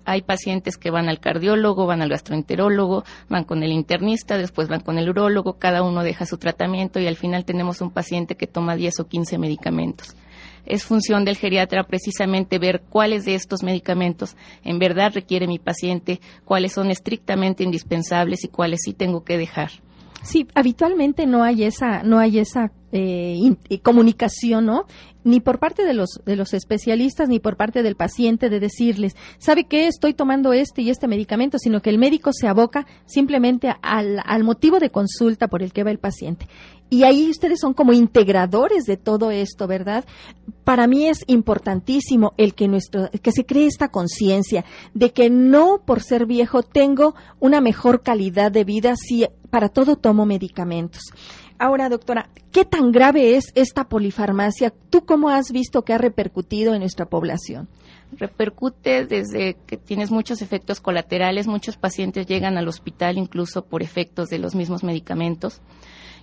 Hay 0.05 0.23
pacientes 0.23 0.77
que 0.77 0.91
van 0.91 1.09
al 1.09 1.21
cardiólogo, 1.21 1.87
van 1.87 2.03
al 2.03 2.11
gastroenterólogo, 2.11 3.05
van 3.29 3.45
con 3.45 3.63
el 3.63 3.73
internista, 3.73 4.37
después 4.37 4.69
van 4.69 4.81
con 4.81 4.99
el 4.99 5.09
urólogo, 5.09 5.55
cada 5.55 5.83
uno 5.83 6.03
deja 6.03 6.27
su 6.27 6.37
tratamiento 6.37 7.01
y 7.01 7.07
al 7.07 7.17
final 7.17 7.45
tenemos 7.45 7.81
un 7.81 7.91
paciente 7.91 8.37
que 8.37 8.47
toma 8.47 8.77
10 8.77 9.01
o 9.01 9.07
15 9.07 9.39
medicamentos 9.39 10.17
es 10.67 10.85
función 10.85 11.25
del 11.25 11.37
geriatra 11.37 11.85
precisamente 11.85 12.59
ver 12.59 12.83
cuáles 12.89 13.25
de 13.25 13.35
estos 13.35 13.63
medicamentos 13.63 14.37
en 14.65 14.79
verdad 14.79 15.13
requiere 15.15 15.47
mi 15.47 15.59
paciente, 15.59 16.21
cuáles 16.45 16.73
son 16.73 16.91
estrictamente 16.91 17.65
indispensables 17.65 18.45
y 18.45 18.49
cuáles 18.49 18.81
sí 18.85 18.93
tengo 18.93 19.25
que 19.25 19.39
dejar. 19.39 19.71
Sí, 20.23 20.47
habitualmente 20.55 21.27
no 21.27 21.43
hay 21.43 21.65
esa, 21.65 22.05
no 22.05 22.19
hay 22.21 22.39
esa 22.39 22.71
eh, 22.93 23.57
comunicación, 23.83 24.67
¿no? 24.67 24.85
Ni 25.25 25.41
por 25.41 25.59
parte 25.59 25.85
de 25.85 25.95
los, 25.95 26.21
de 26.25 26.37
los 26.37 26.55
especialistas 26.55 27.29
ni 27.29 27.41
por 27.41 27.57
parte 27.57 27.83
del 27.83 27.97
paciente 27.97 28.49
de 28.49 28.61
decirles, 28.61 29.17
¿sabe 29.39 29.65
qué? 29.65 29.89
Estoy 29.89 30.15
tomando 30.15 30.53
este 30.53 30.83
y 30.83 30.91
este 30.91 31.09
medicamento, 31.09 31.59
sino 31.59 31.81
que 31.81 31.91
el 31.91 31.99
médico 31.99 32.31
se 32.33 32.47
aboca 32.47 32.87
simplemente 33.07 33.75
al, 33.83 34.21
al 34.25 34.45
motivo 34.45 34.79
de 34.79 34.91
consulta 34.91 35.49
por 35.49 35.63
el 35.63 35.73
que 35.73 35.83
va 35.85 35.91
el 35.91 35.99
paciente. 35.99 36.47
Y 36.93 37.05
ahí 37.05 37.31
ustedes 37.31 37.59
son 37.59 37.73
como 37.73 37.95
integradores 37.95 38.85
de 38.85 38.99
todo 38.99 39.31
esto, 39.31 39.67
¿verdad? 39.67 40.05
Para 40.63 40.87
mí 40.87 41.07
es 41.07 41.25
importantísimo 41.27 42.35
el 42.37 42.55
que 42.55 42.69
nuestro, 42.69 43.09
que 43.23 43.33
se 43.33 43.47
cree 43.47 43.65
esta 43.65 43.89
conciencia 43.89 44.67
de 44.93 45.11
que 45.11 45.31
no 45.31 45.81
por 45.87 46.03
ser 46.03 46.27
viejo 46.27 46.63
tengo 46.63 47.15
una 47.41 47.63
mejor 47.63 48.03
calidad 48.03 48.53
de 48.53 48.65
vida 48.65 48.93
si 48.95 49.27
para 49.49 49.71
todo 49.71 49.97
tomo 49.97 50.27
medicamentos. 50.27 51.01
Ahora, 51.59 51.89
doctora, 51.89 52.29
¿qué 52.51 52.67
tan 52.67 52.93
grave 52.93 53.37
es 53.37 53.53
esta 53.55 53.89
polifarmacia? 53.89 54.71
¿Tú 54.91 55.07
cómo 55.07 55.31
has 55.31 55.51
visto 55.51 55.87
que 55.87 55.95
ha 55.95 55.99
repercutido 55.99 56.75
en 56.75 56.81
nuestra 56.81 57.07
población? 57.07 57.71
repercute 58.19 59.07
desde 59.07 59.57
que 59.67 59.79
tienes 59.79 60.11
muchos 60.11 60.43
efectos 60.43 60.81
colaterales, 60.83 61.47
muchos 61.47 61.79
pacientes 61.79 62.27
llegan 62.27 62.59
al 62.59 62.69
hospital 62.69 63.17
incluso 63.17 63.65
por 63.65 63.83
efectos 63.83 64.29
de 64.29 64.39
los 64.39 64.55
mismos 64.55 64.85
medicamentos. 64.85 65.63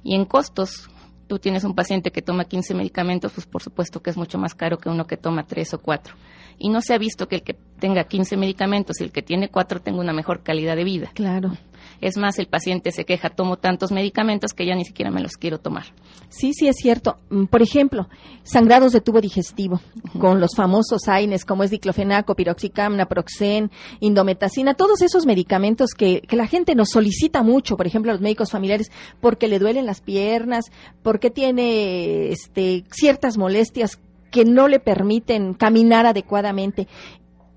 Y 0.03 0.15
en 0.15 0.25
costos, 0.25 0.89
tú 1.27 1.39
tienes 1.39 1.63
un 1.63 1.75
paciente 1.75 2.11
que 2.11 2.21
toma 2.21 2.45
15 2.45 2.73
medicamentos, 2.73 3.31
pues 3.33 3.45
por 3.45 3.61
supuesto 3.61 4.01
que 4.01 4.09
es 4.09 4.17
mucho 4.17 4.37
más 4.37 4.55
caro 4.55 4.77
que 4.77 4.89
uno 4.89 5.05
que 5.05 5.17
toma 5.17 5.45
3 5.45 5.75
o 5.75 5.79
4. 5.79 6.15
Y 6.57 6.69
no 6.69 6.81
se 6.81 6.93
ha 6.93 6.97
visto 6.97 7.27
que 7.27 7.35
el 7.35 7.43
que 7.43 7.55
tenga 7.79 8.03
15 8.03 8.35
medicamentos 8.35 8.99
y 8.99 9.05
el 9.05 9.11
que 9.11 9.21
tiene 9.21 9.49
4 9.49 9.79
tenga 9.79 9.99
una 9.99 10.11
mejor 10.11 10.43
calidad 10.43 10.75
de 10.75 10.83
vida. 10.83 11.11
Claro. 11.13 11.53
Es 12.01 12.17
más, 12.17 12.39
el 12.39 12.47
paciente 12.47 12.91
se 12.91 13.05
queja, 13.05 13.29
tomo 13.29 13.57
tantos 13.57 13.91
medicamentos 13.91 14.53
que 14.53 14.65
ya 14.65 14.75
ni 14.75 14.85
siquiera 14.85 15.11
me 15.11 15.21
los 15.21 15.33
quiero 15.33 15.59
tomar. 15.59 15.85
Sí, 16.29 16.53
sí, 16.53 16.67
es 16.67 16.75
cierto. 16.77 17.17
Mm, 17.29 17.45
por 17.45 17.61
ejemplo, 17.61 18.07
sangrados 18.43 18.93
de 18.93 19.01
tubo 19.01 19.19
digestivo, 19.19 19.81
con 20.19 20.39
los 20.39 20.51
famosos 20.55 21.07
AINES, 21.07 21.43
como 21.43 21.63
es 21.63 21.71
diclofenaco, 21.71 22.35
piroxicam, 22.35 22.95
naproxen, 22.95 23.71
indometacina, 23.99 24.75
todos 24.75 25.01
esos 25.01 25.25
medicamentos 25.25 25.91
que, 25.95 26.21
que 26.21 26.35
la 26.35 26.47
gente 26.47 26.75
nos 26.75 26.89
solicita 26.89 27.41
mucho, 27.41 27.77
por 27.77 27.87
ejemplo, 27.87 28.11
a 28.11 28.13
los 28.13 28.21
médicos 28.21 28.51
familiares, 28.51 28.91
porque 29.19 29.47
le 29.47 29.59
duelen 29.59 29.87
las 29.87 30.01
piernas, 30.01 30.65
porque 31.01 31.31
tiene 31.31 32.29
este, 32.29 32.85
ciertas 32.91 33.37
molestias 33.37 33.99
que 34.29 34.45
no 34.45 34.67
le 34.67 34.79
permiten 34.79 35.53
caminar 35.53 36.05
adecuadamente 36.05 36.87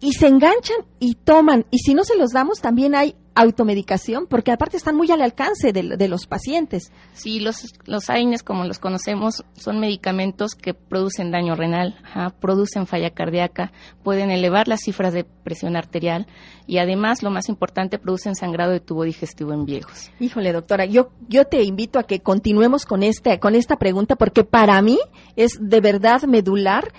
y 0.02 0.12
se 0.12 0.26
enganchan 0.26 0.78
y 0.98 1.14
toman. 1.14 1.64
Y 1.70 1.78
si 1.78 1.94
no 1.94 2.04
se 2.04 2.18
los 2.18 2.32
damos, 2.32 2.60
también 2.60 2.94
hay 2.94 3.14
automedicación, 3.34 4.26
porque 4.26 4.52
aparte 4.52 4.76
están 4.76 4.96
muy 4.96 5.10
al 5.10 5.22
alcance 5.22 5.72
de, 5.72 6.08
los 6.08 6.26
pacientes. 6.26 6.92
Sí, 7.14 7.40
los, 7.40 7.72
los 7.86 8.10
AINES, 8.10 8.42
como 8.42 8.64
los 8.64 8.78
conocemos, 8.78 9.44
son 9.54 9.80
medicamentos 9.80 10.54
que 10.54 10.74
producen 10.74 11.30
daño 11.30 11.54
renal, 11.54 11.96
producen 12.40 12.86
falla 12.86 13.10
cardíaca, 13.10 13.72
pueden 14.02 14.30
elevar 14.30 14.68
las 14.68 14.80
cifras 14.80 15.14
de 15.14 15.24
presión 15.24 15.76
arterial 15.76 16.26
y 16.66 16.78
además, 16.78 17.22
lo 17.22 17.30
más 17.30 17.48
importante, 17.48 17.98
producen 17.98 18.34
sangrado 18.34 18.72
de 18.72 18.80
tubo 18.80 19.04
digestivo 19.04 19.52
en 19.52 19.64
viejos. 19.64 20.10
Híjole, 20.20 20.52
doctora, 20.52 20.84
yo, 20.84 21.10
yo 21.28 21.46
te 21.46 21.62
invito 21.62 21.98
a 21.98 22.02
que 22.02 22.20
continuemos 22.20 22.84
con, 22.84 23.02
este, 23.02 23.38
con 23.38 23.54
esta 23.54 23.76
pregunta, 23.76 24.16
porque 24.16 24.44
para 24.44 24.82
mí 24.82 24.98
es 25.36 25.58
de 25.60 25.80
verdad 25.80 26.22
medular 26.24 26.92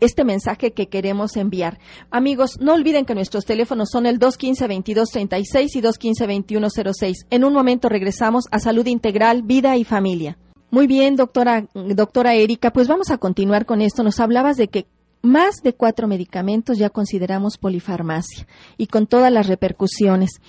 este 0.00 0.24
mensaje 0.24 0.72
que 0.72 0.88
queremos 0.88 1.36
enviar. 1.36 1.78
Amigos, 2.10 2.58
no 2.60 2.74
olviden 2.74 3.04
que 3.04 3.14
nuestros 3.14 3.44
teléfonos 3.44 3.90
son 3.90 4.06
el 4.06 4.18
215-2236 4.18 5.76
y 5.76 5.82
215-2106. 5.82 7.26
En 7.30 7.44
un 7.44 7.52
momento 7.52 7.88
regresamos 7.88 8.44
a 8.50 8.58
Salud 8.58 8.86
Integral, 8.86 9.42
Vida 9.42 9.76
y 9.76 9.84
Familia. 9.84 10.38
Muy 10.70 10.86
bien, 10.86 11.16
doctora, 11.16 11.66
doctora 11.74 12.34
Erika, 12.34 12.72
pues 12.72 12.88
vamos 12.88 13.10
a 13.10 13.18
continuar 13.18 13.66
con 13.66 13.80
esto. 13.80 14.02
Nos 14.02 14.20
hablabas 14.20 14.56
de 14.56 14.68
que 14.68 14.86
más 15.22 15.62
de 15.62 15.74
cuatro 15.74 16.08
medicamentos 16.08 16.78
ya 16.78 16.90
consideramos 16.90 17.58
polifarmacia 17.58 18.46
y 18.76 18.86
con 18.86 19.06
todas 19.06 19.32
las 19.32 19.46
repercusiones. 19.46 20.40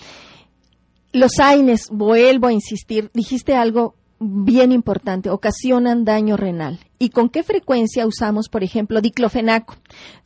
Los 1.13 1.39
AINES, 1.39 1.89
vuelvo 1.91 2.47
a 2.47 2.53
insistir, 2.53 3.09
dijiste 3.13 3.55
algo 3.55 3.95
bien 4.19 4.71
importante, 4.71 5.29
ocasionan 5.29 6.05
daño 6.05 6.37
renal. 6.37 6.79
¿Y 6.99 7.09
con 7.09 7.29
qué 7.29 7.43
frecuencia 7.43 8.07
usamos, 8.07 8.49
por 8.49 8.63
ejemplo, 8.63 9.01
diclofenaco? 9.01 9.75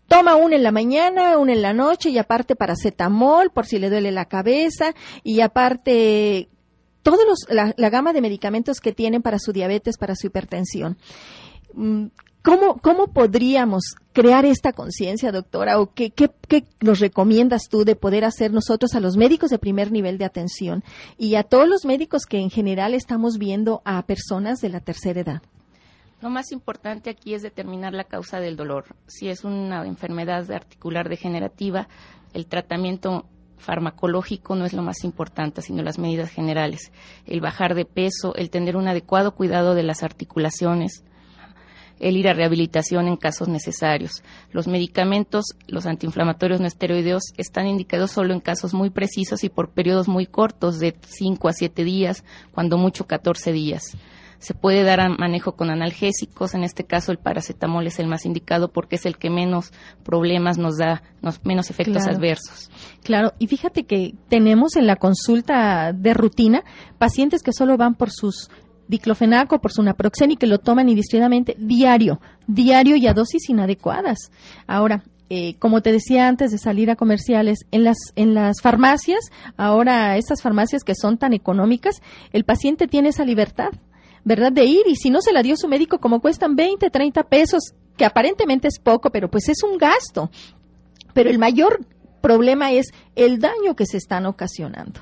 Toma 0.07 0.35
uno 0.35 0.55
en 0.55 0.63
la 0.63 0.71
mañana, 0.71 1.37
uno 1.37 1.51
en 1.51 1.61
la 1.61 1.73
noche 1.73 2.09
y 2.09 2.17
aparte 2.17 2.55
paracetamol 2.55 3.51
por 3.51 3.65
si 3.65 3.79
le 3.79 3.89
duele 3.89 4.11
la 4.11 4.25
cabeza 4.25 4.93
y 5.23 5.41
aparte 5.41 6.49
todos 7.01 7.45
la, 7.49 7.73
la, 7.77 7.89
gama 7.89 8.13
de 8.13 8.21
medicamentos 8.21 8.79
que 8.79 8.91
tienen 8.91 9.21
para 9.21 9.39
su 9.39 9.53
diabetes, 9.53 9.97
para 9.97 10.15
su 10.15 10.27
hipertensión. 10.27 10.97
¿Cómo, 12.43 12.77
¿Cómo 12.77 13.07
podríamos 13.07 13.95
crear 14.13 14.45
esta 14.45 14.73
conciencia, 14.73 15.31
doctora? 15.31 15.79
¿O 15.79 15.93
qué, 15.93 16.09
qué, 16.09 16.31
qué, 16.47 16.65
nos 16.79 16.99
recomiendas 16.99 17.69
tú 17.69 17.85
de 17.85 17.95
poder 17.95 18.25
hacer 18.25 18.51
nosotros 18.51 18.95
a 18.95 18.99
los 18.99 19.15
médicos 19.15 19.51
de 19.51 19.59
primer 19.59 19.91
nivel 19.91 20.17
de 20.17 20.25
atención 20.25 20.83
y 21.19 21.35
a 21.35 21.43
todos 21.43 21.67
los 21.67 21.85
médicos 21.85 22.25
que 22.25 22.39
en 22.39 22.49
general 22.49 22.95
estamos 22.95 23.37
viendo 23.37 23.83
a 23.85 24.01
personas 24.07 24.59
de 24.59 24.69
la 24.69 24.79
tercera 24.79 25.21
edad? 25.21 25.41
Lo 26.19 26.31
más 26.31 26.51
importante 26.51 27.11
aquí 27.11 27.35
es 27.35 27.43
determinar 27.43 27.93
la 27.93 28.05
causa 28.05 28.39
del 28.39 28.55
dolor. 28.55 28.95
Si 29.07 29.29
es 29.29 29.43
una 29.43 29.85
enfermedad 29.85 30.49
articular 30.51 31.09
degenerativa, 31.09 31.87
el 32.33 32.47
tratamiento 32.47 33.25
farmacológico 33.57 34.55
no 34.55 34.65
es 34.65 34.73
lo 34.73 34.81
más 34.81 35.03
importante, 35.03 35.61
sino 35.61 35.83
las 35.83 35.99
medidas 35.99 36.31
generales. 36.31 36.91
El 37.27 37.39
bajar 37.39 37.75
de 37.75 37.85
peso, 37.85 38.33
el 38.33 38.49
tener 38.49 38.77
un 38.77 38.87
adecuado 38.87 39.35
cuidado 39.35 39.75
de 39.75 39.83
las 39.83 40.01
articulaciones, 40.01 41.03
el 42.01 42.17
ir 42.17 42.27
a 42.27 42.33
rehabilitación 42.33 43.07
en 43.07 43.15
casos 43.15 43.47
necesarios. 43.47 44.23
Los 44.51 44.67
medicamentos, 44.67 45.45
los 45.67 45.85
antiinflamatorios 45.85 46.59
no 46.59 46.67
esteroideos, 46.67 47.23
están 47.37 47.67
indicados 47.67 48.11
solo 48.11 48.33
en 48.33 48.41
casos 48.41 48.73
muy 48.73 48.89
precisos 48.89 49.43
y 49.43 49.49
por 49.49 49.69
periodos 49.69 50.07
muy 50.07 50.25
cortos, 50.25 50.79
de 50.79 50.95
5 50.99 51.47
a 51.47 51.53
7 51.53 51.83
días, 51.83 52.23
cuando 52.51 52.77
mucho 52.77 53.05
14 53.05 53.51
días. 53.53 53.95
Se 54.39 54.55
puede 54.55 54.81
dar 54.81 54.99
manejo 55.19 55.51
con 55.51 55.69
analgésicos, 55.69 56.55
en 56.55 56.63
este 56.63 56.83
caso 56.83 57.11
el 57.11 57.19
paracetamol 57.19 57.85
es 57.85 57.99
el 57.99 58.07
más 58.07 58.25
indicado 58.25 58.71
porque 58.71 58.95
es 58.95 59.05
el 59.05 59.17
que 59.17 59.29
menos 59.29 59.71
problemas 60.03 60.57
nos 60.57 60.77
da, 60.77 61.03
menos 61.43 61.69
efectos 61.69 62.07
adversos. 62.07 62.71
Claro, 63.03 63.33
y 63.37 63.45
fíjate 63.45 63.85
que 63.85 64.15
tenemos 64.29 64.75
en 64.77 64.87
la 64.87 64.95
consulta 64.95 65.93
de 65.93 66.15
rutina 66.15 66.63
pacientes 66.97 67.43
que 67.43 67.53
solo 67.53 67.77
van 67.77 67.93
por 67.93 68.09
sus 68.09 68.49
diclofenaco, 68.91 69.59
por 69.59 69.71
su 69.71 69.81
naproxen 69.81 70.31
y 70.31 70.37
que 70.37 70.45
lo 70.45 70.59
toman 70.59 70.89
indistintamente 70.89 71.55
diario, 71.57 72.19
diario 72.45 72.97
y 72.97 73.07
a 73.07 73.13
dosis 73.13 73.49
inadecuadas. 73.49 74.31
Ahora, 74.67 75.03
eh, 75.29 75.55
como 75.59 75.81
te 75.81 75.93
decía 75.93 76.27
antes 76.27 76.51
de 76.51 76.57
salir 76.57 76.91
a 76.91 76.97
comerciales, 76.97 77.59
en 77.71 77.85
las, 77.85 77.97
en 78.15 78.33
las 78.33 78.61
farmacias, 78.61 79.31
ahora 79.55 80.17
estas 80.17 80.41
farmacias 80.41 80.83
que 80.83 80.93
son 80.93 81.17
tan 81.17 81.33
económicas, 81.33 82.01
el 82.33 82.43
paciente 82.43 82.87
tiene 82.87 83.09
esa 83.09 83.23
libertad, 83.23 83.69
¿verdad? 84.25 84.51
De 84.51 84.65
ir 84.65 84.83
y 84.87 84.95
si 84.95 85.09
no 85.09 85.21
se 85.21 85.31
la 85.31 85.41
dio 85.41 85.55
su 85.55 85.69
médico, 85.69 85.99
como 85.99 86.19
cuestan 86.19 86.55
20, 86.55 86.89
30 86.89 87.23
pesos, 87.23 87.73
que 87.95 88.03
aparentemente 88.03 88.67
es 88.67 88.77
poco, 88.77 89.09
pero 89.09 89.31
pues 89.31 89.47
es 89.47 89.63
un 89.63 89.77
gasto. 89.77 90.29
Pero 91.13 91.29
el 91.29 91.39
mayor 91.39 91.79
problema 92.19 92.73
es 92.73 92.87
el 93.15 93.39
daño 93.39 93.75
que 93.75 93.85
se 93.85 93.97
están 93.97 94.25
ocasionando 94.25 94.99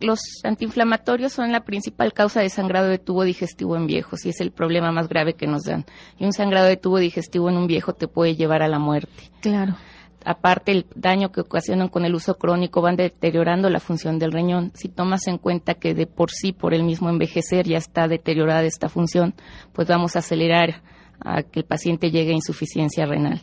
los 0.00 0.20
antiinflamatorios 0.42 1.32
son 1.32 1.52
la 1.52 1.64
principal 1.64 2.12
causa 2.12 2.40
de 2.40 2.48
sangrado 2.48 2.88
de 2.88 2.98
tubo 2.98 3.22
digestivo 3.24 3.76
en 3.76 3.86
viejos 3.86 4.24
y 4.24 4.30
es 4.30 4.40
el 4.40 4.50
problema 4.50 4.90
más 4.90 5.08
grave 5.08 5.34
que 5.34 5.46
nos 5.46 5.64
dan. 5.64 5.84
Y 6.18 6.24
un 6.24 6.32
sangrado 6.32 6.66
de 6.66 6.76
tubo 6.76 6.98
digestivo 6.98 7.48
en 7.48 7.56
un 7.56 7.66
viejo 7.66 7.92
te 7.92 8.08
puede 8.08 8.34
llevar 8.34 8.62
a 8.62 8.68
la 8.68 8.78
muerte. 8.78 9.30
Claro. 9.40 9.76
Aparte, 10.24 10.72
el 10.72 10.86
daño 10.94 11.30
que 11.30 11.42
ocasionan 11.42 11.88
con 11.88 12.06
el 12.06 12.14
uso 12.14 12.36
crónico 12.38 12.80
van 12.80 12.96
deteriorando 12.96 13.68
la 13.68 13.78
función 13.78 14.18
del 14.18 14.32
riñón. 14.32 14.72
Si 14.74 14.88
tomas 14.88 15.26
en 15.26 15.36
cuenta 15.36 15.74
que 15.74 15.94
de 15.94 16.06
por 16.06 16.30
sí, 16.30 16.52
por 16.52 16.72
el 16.72 16.82
mismo 16.82 17.10
envejecer, 17.10 17.66
ya 17.66 17.76
está 17.76 18.08
deteriorada 18.08 18.62
esta 18.62 18.88
función, 18.88 19.34
pues 19.74 19.86
vamos 19.86 20.16
a 20.16 20.20
acelerar 20.20 20.82
a 21.20 21.42
que 21.42 21.60
el 21.60 21.66
paciente 21.66 22.10
llegue 22.10 22.30
a 22.30 22.36
insuficiencia 22.36 23.04
renal. 23.04 23.42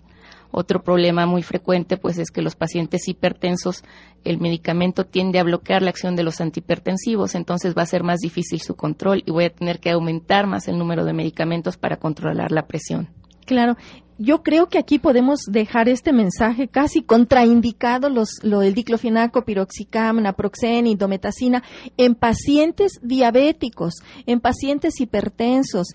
Otro 0.52 0.84
problema 0.84 1.26
muy 1.26 1.44
frecuente 1.44 1.98
pues 1.98 2.18
es 2.18 2.30
que 2.30 2.42
los 2.42 2.56
pacientes 2.56 3.08
hipertensos 3.08 3.84
el 4.24 4.40
medicamento 4.40 5.06
tiende 5.06 5.40
a 5.40 5.44
bloquear 5.44 5.82
la 5.82 5.90
acción 5.90 6.16
de 6.16 6.24
los 6.24 6.42
antihipertensivos, 6.42 7.36
entonces 7.36 7.74
va 7.76 7.84
a 7.84 7.88
ser 7.88 8.04
más 8.04 8.20
difícil 8.20 8.62
su 8.62 8.76
control 8.76 9.24
y 9.26 9.32
voy 9.32 9.46
a 9.46 9.54
tener 9.54 9.80
que 9.80 9.92
aumentar 9.92 10.48
más 10.48 10.68
el 10.68 10.78
número 10.78 11.06
de 11.06 11.14
medicamentos 11.14 11.78
para 11.78 11.98
controlar 11.98 12.52
la 12.52 12.68
presión. 12.68 13.21
Claro, 13.46 13.76
yo 14.18 14.44
creo 14.44 14.70
que 14.70 14.78
aquí 14.78 15.00
podemos 15.00 15.46
dejar 15.48 15.90
este 15.90 16.14
mensaje 16.14 16.68
casi 16.68 17.02
contraindicado 17.02 18.10
los, 18.10 18.44
lo 18.44 18.60
del 18.60 18.76
diclofenaco, 18.76 19.46
piroxicam, 19.46 20.22
naproxen, 20.22 20.86
indometacina 20.86 21.64
en 21.98 22.14
pacientes 22.14 23.00
diabéticos, 23.02 23.96
en 24.28 24.40
pacientes 24.40 25.02
hipertensos 25.02 25.88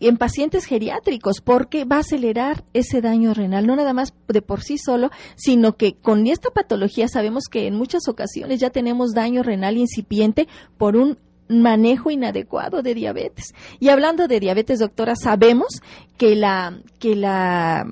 en 0.00 0.16
pacientes 0.16 0.64
geriátricos 0.64 1.40
porque 1.42 1.84
va 1.84 1.96
a 1.96 2.00
acelerar 2.00 2.64
ese 2.72 3.00
daño 3.00 3.34
renal, 3.34 3.66
no 3.66 3.76
nada 3.76 3.92
más 3.92 4.14
de 4.28 4.42
por 4.42 4.62
sí 4.62 4.78
solo, 4.78 5.10
sino 5.36 5.76
que 5.76 5.94
con 5.94 6.26
esta 6.26 6.50
patología 6.50 7.06
sabemos 7.06 7.44
que 7.50 7.66
en 7.66 7.76
muchas 7.76 8.08
ocasiones 8.08 8.60
ya 8.60 8.70
tenemos 8.70 9.12
daño 9.12 9.42
renal 9.42 9.76
incipiente 9.76 10.48
por 10.78 10.96
un 10.96 11.18
manejo 11.50 12.10
inadecuado 12.10 12.82
de 12.82 12.94
diabetes. 12.94 13.54
Y 13.78 13.88
hablando 13.88 14.28
de 14.28 14.40
diabetes, 14.40 14.78
doctora, 14.78 15.14
sabemos 15.16 15.82
que 16.16 16.36
la 16.36 16.78
que 16.98 17.16
la 17.16 17.84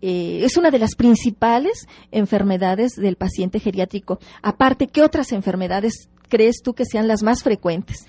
eh, 0.00 0.42
es 0.44 0.56
una 0.56 0.70
de 0.70 0.78
las 0.78 0.94
principales 0.94 1.86
enfermedades 2.10 2.92
del 2.92 3.16
paciente 3.16 3.58
geriátrico. 3.60 4.18
Aparte, 4.42 4.86
¿qué 4.86 5.02
otras 5.02 5.32
enfermedades 5.32 6.08
crees 6.28 6.62
tú 6.62 6.74
que 6.74 6.84
sean 6.84 7.08
las 7.08 7.22
más 7.22 7.42
frecuentes? 7.42 8.06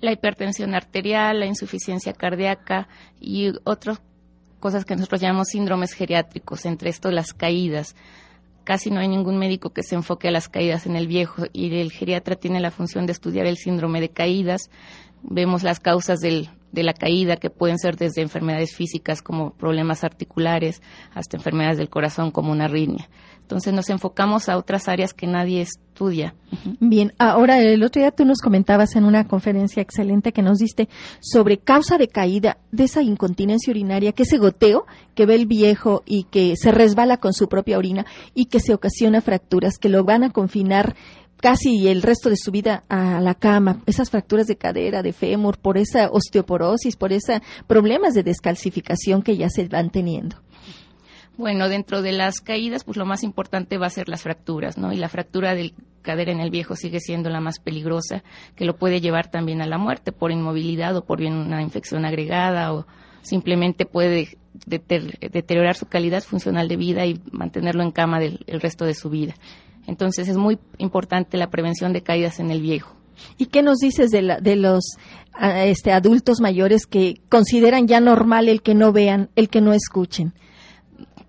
la 0.00 0.12
hipertensión 0.12 0.74
arterial, 0.74 1.40
la 1.40 1.46
insuficiencia 1.46 2.12
cardíaca 2.12 2.88
y 3.20 3.52
otras 3.64 4.00
cosas 4.60 4.84
que 4.84 4.96
nosotros 4.96 5.20
llamamos 5.20 5.48
síndromes 5.48 5.92
geriátricos, 5.92 6.66
entre 6.66 6.90
esto 6.90 7.10
las 7.10 7.32
caídas. 7.32 7.94
Casi 8.66 8.90
no 8.90 8.98
hay 8.98 9.06
ningún 9.06 9.38
médico 9.38 9.70
que 9.70 9.84
se 9.84 9.94
enfoque 9.94 10.26
a 10.26 10.32
las 10.32 10.48
caídas 10.48 10.86
en 10.86 10.96
el 10.96 11.06
viejo 11.06 11.44
y 11.52 11.72
el 11.78 11.92
geriatra 11.92 12.34
tiene 12.34 12.58
la 12.58 12.72
función 12.72 13.06
de 13.06 13.12
estudiar 13.12 13.46
el 13.46 13.58
síndrome 13.58 14.00
de 14.00 14.08
caídas. 14.08 14.70
Vemos 15.22 15.62
las 15.62 15.78
causas 15.78 16.18
del, 16.18 16.50
de 16.72 16.82
la 16.82 16.92
caída 16.92 17.36
que 17.36 17.48
pueden 17.48 17.78
ser 17.78 17.94
desde 17.94 18.22
enfermedades 18.22 18.74
físicas 18.74 19.22
como 19.22 19.52
problemas 19.52 20.02
articulares 20.02 20.82
hasta 21.14 21.36
enfermedades 21.36 21.78
del 21.78 21.88
corazón 21.88 22.32
como 22.32 22.50
una 22.50 22.64
arritmia. 22.64 23.08
Entonces 23.46 23.72
nos 23.72 23.90
enfocamos 23.90 24.48
a 24.48 24.58
otras 24.58 24.88
áreas 24.88 25.14
que 25.14 25.28
nadie 25.28 25.60
estudia. 25.60 26.34
Bien, 26.80 27.12
ahora 27.16 27.60
el 27.60 27.80
otro 27.84 28.02
día 28.02 28.10
tú 28.10 28.24
nos 28.24 28.40
comentabas 28.40 28.96
en 28.96 29.04
una 29.04 29.28
conferencia 29.28 29.80
excelente 29.80 30.32
que 30.32 30.42
nos 30.42 30.58
diste 30.58 30.88
sobre 31.20 31.58
causa 31.58 31.96
de 31.96 32.08
caída 32.08 32.58
de 32.72 32.84
esa 32.84 33.02
incontinencia 33.02 33.70
urinaria, 33.70 34.10
que 34.10 34.24
ese 34.24 34.38
goteo 34.38 34.84
que 35.14 35.26
ve 35.26 35.36
el 35.36 35.46
viejo 35.46 36.02
y 36.04 36.24
que 36.24 36.54
se 36.56 36.72
resbala 36.72 37.18
con 37.18 37.32
su 37.32 37.48
propia 37.48 37.78
orina 37.78 38.04
y 38.34 38.46
que 38.46 38.58
se 38.58 38.74
ocasiona 38.74 39.20
fracturas 39.20 39.78
que 39.78 39.90
lo 39.90 40.02
van 40.02 40.24
a 40.24 40.30
confinar 40.30 40.96
casi 41.36 41.86
el 41.86 42.02
resto 42.02 42.30
de 42.30 42.36
su 42.36 42.50
vida 42.50 42.82
a 42.88 43.20
la 43.20 43.34
cama, 43.34 43.80
esas 43.86 44.10
fracturas 44.10 44.48
de 44.48 44.56
cadera, 44.56 45.04
de 45.04 45.12
fémur, 45.12 45.56
por 45.58 45.78
esa 45.78 46.10
osteoporosis, 46.10 46.96
por 46.96 47.12
esos 47.12 47.40
problemas 47.68 48.14
de 48.14 48.24
descalcificación 48.24 49.22
que 49.22 49.36
ya 49.36 49.48
se 49.50 49.68
van 49.68 49.90
teniendo. 49.90 50.36
Bueno, 51.36 51.68
dentro 51.68 52.02
de 52.02 52.12
las 52.12 52.40
caídas, 52.40 52.84
pues 52.84 52.96
lo 52.96 53.04
más 53.04 53.22
importante 53.22 53.76
va 53.76 53.86
a 53.86 53.90
ser 53.90 54.08
las 54.08 54.22
fracturas, 54.22 54.78
¿no? 54.78 54.92
Y 54.92 54.96
la 54.96 55.08
fractura 55.08 55.54
del 55.54 55.74
cadera 56.02 56.32
en 56.32 56.40
el 56.40 56.50
viejo 56.50 56.76
sigue 56.76 57.00
siendo 57.00 57.28
la 57.28 57.40
más 57.40 57.58
peligrosa, 57.58 58.22
que 58.54 58.64
lo 58.64 58.76
puede 58.76 59.00
llevar 59.00 59.30
también 59.30 59.60
a 59.60 59.66
la 59.66 59.76
muerte 59.76 60.12
por 60.12 60.30
inmovilidad 60.30 60.96
o 60.96 61.04
por 61.04 61.18
bien 61.18 61.34
una 61.34 61.62
infección 61.62 62.04
agregada 62.04 62.72
o 62.72 62.86
simplemente 63.22 63.86
puede 63.86 64.38
deteriorar 64.66 65.74
su 65.74 65.86
calidad 65.86 66.22
funcional 66.22 66.68
de 66.68 66.76
vida 66.76 67.04
y 67.04 67.20
mantenerlo 67.32 67.82
en 67.82 67.90
cama 67.90 68.22
el 68.22 68.60
resto 68.60 68.84
de 68.84 68.94
su 68.94 69.10
vida. 69.10 69.34
Entonces 69.86 70.28
es 70.28 70.36
muy 70.36 70.58
importante 70.78 71.36
la 71.36 71.50
prevención 71.50 71.92
de 71.92 72.02
caídas 72.02 72.40
en 72.40 72.50
el 72.50 72.60
viejo. 72.60 72.96
¿Y 73.38 73.46
qué 73.46 73.62
nos 73.62 73.78
dices 73.78 74.10
de, 74.10 74.38
de 74.40 74.56
los 74.56 74.96
ah, 75.32 75.64
este, 75.64 75.92
adultos 75.92 76.40
mayores 76.40 76.86
que 76.86 77.20
consideran 77.28 77.86
ya 77.86 78.00
normal 78.00 78.48
el 78.48 78.62
que 78.62 78.74
no 78.74 78.92
vean, 78.92 79.30
el 79.36 79.48
que 79.48 79.60
no 79.60 79.72
escuchen? 79.72 80.34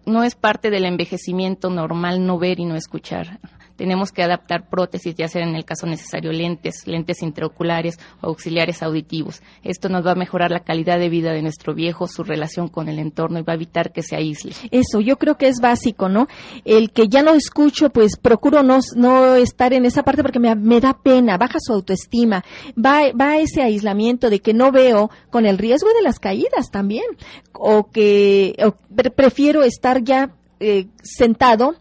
No 0.08 0.24
es 0.24 0.36
parte 0.36 0.72
del 0.72 0.86
envejecimiento 0.86 1.70
normal 1.70 2.26
no 2.26 2.40
ver 2.40 2.60
y 2.60 2.66
no 2.66 2.76
escuchar. 2.76 3.40
Tenemos 3.78 4.12
que 4.12 4.24
adaptar 4.24 4.68
prótesis, 4.70 5.16
ya 5.16 5.28
sea 5.28 5.44
en 5.44 5.56
el 5.56 5.64
caso 5.64 5.88
necesario 5.88 6.32
lentes, 6.32 6.86
lentes 6.88 7.22
intraoculares 7.22 8.00
o 8.22 8.28
auxiliares 8.28 8.84
auditivos. 8.84 9.42
Esto 9.64 9.88
nos 9.88 10.06
va 10.06 10.12
a 10.12 10.16
mejorar 10.16 10.52
la 10.52 10.62
calidad 10.62 11.00
de 11.00 11.10
vida 11.10 11.32
de 11.32 11.42
nuestro 11.42 11.74
viejo, 11.74 12.08
su 12.08 12.24
relación 12.24 12.68
con 12.68 12.90
el 12.90 13.00
entorno 13.00 13.40
y 13.40 13.44
va 13.44 13.54
a 13.54 13.56
evitar 13.56 13.94
que 13.94 14.02
se 14.02 14.16
aísle. 14.16 14.54
Eso, 14.72 15.00
yo 15.00 15.18
creo 15.18 15.38
que 15.38 15.48
es 15.48 15.60
básico, 15.62 16.10
¿no? 16.10 16.28
El 16.66 16.92
que 16.92 17.08
ya 17.08 17.22
no 17.22 17.34
escucho, 17.34 17.90
pues 17.90 18.18
procuro 18.18 18.64
no, 18.64 18.80
no 18.96 19.36
estar 19.36 19.74
en 19.74 19.86
esa 19.86 20.04
parte 20.04 20.24
porque 20.24 20.40
me, 20.40 20.56
me 20.56 20.80
da 20.80 20.98
pena, 21.02 21.38
baja 21.38 21.60
su 21.60 21.74
autoestima, 21.74 22.44
va, 22.74 23.02
va 23.20 23.38
ese 23.38 23.62
aislamiento 23.62 24.30
de 24.30 24.40
que 24.40 24.54
no 24.54 24.72
veo 24.72 25.10
con 25.30 25.46
el 25.46 25.58
riesgo 25.58 25.90
de 25.94 26.02
las 26.02 26.20
caídas 26.20 26.72
también, 26.72 27.06
o 27.54 27.90
que 27.92 28.56
prefiero 29.16 29.64
estar 29.64 30.04
ya 30.04 30.34
eh, 30.60 30.88
sentado 31.04 31.76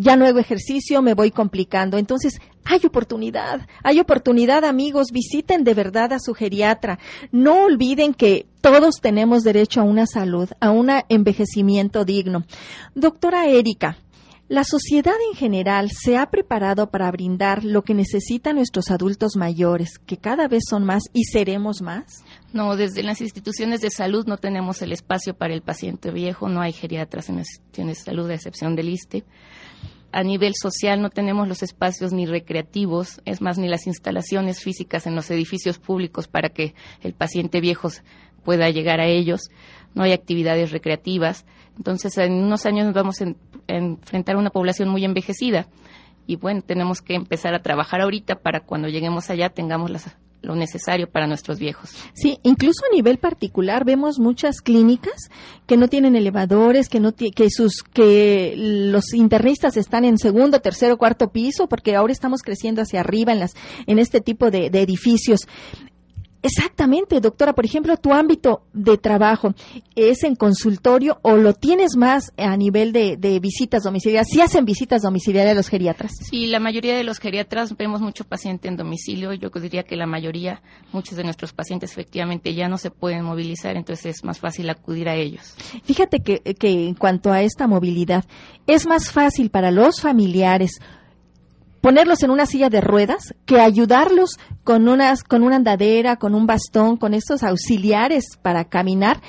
ya 0.00 0.16
no 0.16 0.26
hago 0.26 0.38
ejercicio, 0.38 1.02
me 1.02 1.14
voy 1.14 1.30
complicando. 1.30 1.98
Entonces, 1.98 2.40
hay 2.64 2.80
oportunidad, 2.86 3.68
hay 3.82 4.00
oportunidad 4.00 4.64
amigos, 4.64 5.08
visiten 5.12 5.62
de 5.62 5.74
verdad 5.74 6.14
a 6.14 6.18
su 6.18 6.32
geriatra. 6.32 6.98
No 7.32 7.64
olviden 7.64 8.14
que 8.14 8.46
todos 8.62 8.96
tenemos 9.02 9.42
derecho 9.42 9.80
a 9.80 9.84
una 9.84 10.06
salud, 10.06 10.48
a 10.58 10.70
un 10.70 10.90
envejecimiento 11.08 12.06
digno. 12.06 12.44
Doctora 12.94 13.46
Erika, 13.46 13.98
la 14.48 14.64
sociedad 14.64 15.14
en 15.30 15.36
general 15.36 15.90
se 15.92 16.16
ha 16.16 16.30
preparado 16.30 16.90
para 16.90 17.10
brindar 17.12 17.62
lo 17.62 17.82
que 17.82 17.94
necesitan 17.94 18.56
nuestros 18.56 18.90
adultos 18.90 19.36
mayores, 19.36 19.98
que 19.98 20.16
cada 20.16 20.48
vez 20.48 20.64
son 20.68 20.84
más 20.84 21.04
y 21.12 21.24
seremos 21.24 21.82
más. 21.82 22.24
No, 22.52 22.74
desde 22.74 23.02
las 23.02 23.20
instituciones 23.20 23.80
de 23.80 23.90
salud 23.90 24.26
no 24.26 24.38
tenemos 24.38 24.82
el 24.82 24.92
espacio 24.92 25.34
para 25.34 25.54
el 25.54 25.62
paciente 25.62 26.10
viejo, 26.10 26.48
no 26.48 26.62
hay 26.62 26.72
geriatras 26.72 27.28
en 27.28 27.36
las 27.36 27.48
instituciones 27.48 27.98
de 27.98 28.04
salud, 28.04 28.30
a 28.30 28.34
excepción 28.34 28.74
del 28.74 28.88
ISTE. 28.88 29.24
A 30.12 30.22
nivel 30.22 30.54
social 30.60 31.00
no 31.00 31.10
tenemos 31.10 31.46
los 31.46 31.62
espacios 31.62 32.12
ni 32.12 32.26
recreativos, 32.26 33.20
es 33.24 33.40
más, 33.40 33.58
ni 33.58 33.68
las 33.68 33.86
instalaciones 33.86 34.60
físicas 34.60 35.06
en 35.06 35.14
los 35.14 35.30
edificios 35.30 35.78
públicos 35.78 36.26
para 36.26 36.48
que 36.48 36.74
el 37.02 37.14
paciente 37.14 37.60
viejo 37.60 37.88
pueda 38.44 38.70
llegar 38.70 39.00
a 39.00 39.06
ellos. 39.06 39.50
No 39.94 40.02
hay 40.02 40.12
actividades 40.12 40.72
recreativas. 40.72 41.46
Entonces, 41.76 42.16
en 42.18 42.32
unos 42.32 42.66
años 42.66 42.86
nos 42.86 42.94
vamos 42.94 43.20
a 43.20 43.34
enfrentar 43.68 44.36
a 44.36 44.38
una 44.38 44.50
población 44.50 44.88
muy 44.88 45.04
envejecida. 45.04 45.68
Y 46.26 46.36
bueno, 46.36 46.62
tenemos 46.62 47.00
que 47.02 47.14
empezar 47.14 47.54
a 47.54 47.62
trabajar 47.62 48.00
ahorita 48.00 48.36
para 48.36 48.60
cuando 48.60 48.88
lleguemos 48.88 49.30
allá 49.30 49.50
tengamos 49.50 49.90
lo 50.42 50.54
necesario 50.54 51.08
para 51.08 51.26
nuestros 51.26 51.58
viejos. 51.58 51.90
Sí, 52.14 52.38
incluso 52.42 52.82
a 52.90 52.94
nivel 52.94 53.18
particular 53.18 53.84
vemos 53.84 54.18
muchas 54.18 54.60
clínicas 54.60 55.30
que 55.66 55.76
no 55.76 55.88
tienen 55.88 56.16
elevadores, 56.16 56.88
que 56.88 57.00
no 57.00 57.12
que 57.12 57.50
sus 57.50 57.82
que 57.82 58.54
los 58.56 59.12
internistas 59.14 59.76
están 59.76 60.04
en 60.04 60.18
segundo, 60.18 60.60
tercero, 60.60 60.96
cuarto 60.96 61.30
piso, 61.30 61.68
porque 61.68 61.94
ahora 61.94 62.12
estamos 62.12 62.42
creciendo 62.42 62.82
hacia 62.82 63.00
arriba 63.00 63.32
en 63.32 63.40
las 63.40 63.54
en 63.86 63.98
este 63.98 64.20
tipo 64.20 64.50
de 64.50 64.66
edificios. 64.66 65.40
Exactamente, 66.42 67.20
doctora. 67.20 67.52
Por 67.52 67.64
ejemplo, 67.64 67.96
tu 67.96 68.12
ámbito 68.12 68.62
de 68.72 68.96
trabajo 68.96 69.54
es 69.94 70.24
en 70.24 70.34
consultorio 70.36 71.18
o 71.22 71.36
lo 71.36 71.52
tienes 71.52 71.96
más 71.96 72.32
a 72.36 72.56
nivel 72.56 72.92
de, 72.92 73.40
visitas 73.40 73.82
domiciliarias. 73.82 74.28
¿Sí 74.30 74.40
hacen 74.40 74.64
visitas 74.64 75.02
domiciliarias 75.02 75.56
los 75.56 75.68
geriatras? 75.68 76.12
Sí, 76.30 76.46
la 76.46 76.60
mayoría 76.60 76.96
de 76.96 77.04
los 77.04 77.18
geriatras 77.18 77.76
vemos 77.76 78.00
mucho 78.00 78.24
paciente 78.24 78.68
en 78.68 78.76
domicilio. 78.76 79.32
Yo 79.34 79.50
diría 79.60 79.82
que 79.82 79.96
la 79.96 80.06
mayoría, 80.06 80.62
muchos 80.92 81.16
de 81.16 81.24
nuestros 81.24 81.52
pacientes 81.52 81.92
efectivamente 81.92 82.54
ya 82.54 82.68
no 82.68 82.78
se 82.78 82.90
pueden 82.90 83.24
movilizar, 83.24 83.76
entonces 83.76 84.16
es 84.16 84.24
más 84.24 84.38
fácil 84.38 84.70
acudir 84.70 85.08
a 85.08 85.16
ellos. 85.16 85.54
Fíjate 85.84 86.20
que, 86.20 86.40
que 86.40 86.88
en 86.88 86.94
cuanto 86.94 87.32
a 87.32 87.42
esta 87.42 87.66
movilidad, 87.66 88.24
es 88.66 88.86
más 88.86 89.10
fácil 89.12 89.50
para 89.50 89.70
los 89.70 90.00
familiares 90.00 90.80
ponerlos 91.80 92.22
en 92.22 92.30
una 92.30 92.46
silla 92.46 92.68
de 92.68 92.80
ruedas 92.80 93.34
que 93.46 93.60
ayudarlos 93.60 94.38
con 94.64 94.88
unas 94.88 95.24
con 95.24 95.42
una 95.42 95.56
andadera, 95.56 96.16
con 96.16 96.34
un 96.34 96.46
bastón, 96.46 96.96
con 96.96 97.14
estos 97.14 97.42
auxiliares 97.42 98.36
para 98.42 98.64
caminar 98.64 99.20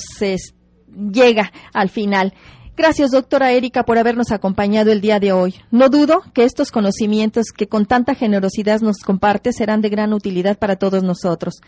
llega 0.87 1.51
al 1.73 1.89
final. 1.89 2.33
Gracias, 2.77 3.11
doctora 3.11 3.53
Erika, 3.53 3.83
por 3.83 3.97
habernos 3.97 4.33
acompañado 4.33 4.91
el 4.91 4.99
día 4.99 5.21
de 5.21 5.31
hoy. 5.31 5.55
No 5.71 5.87
dudo 5.87 6.21
que 6.33 6.43
estos 6.43 6.71
conocimientos 6.71 7.53
que 7.55 7.67
con 7.67 7.85
tanta 7.85 8.15
generosidad 8.15 8.81
nos 8.81 8.97
comparte 8.97 9.53
serán 9.53 9.79
de 9.79 9.87
gran 9.87 10.11
utilidad 10.11 10.57
para 10.57 10.75
todos 10.75 11.01
nosotros. 11.01 11.61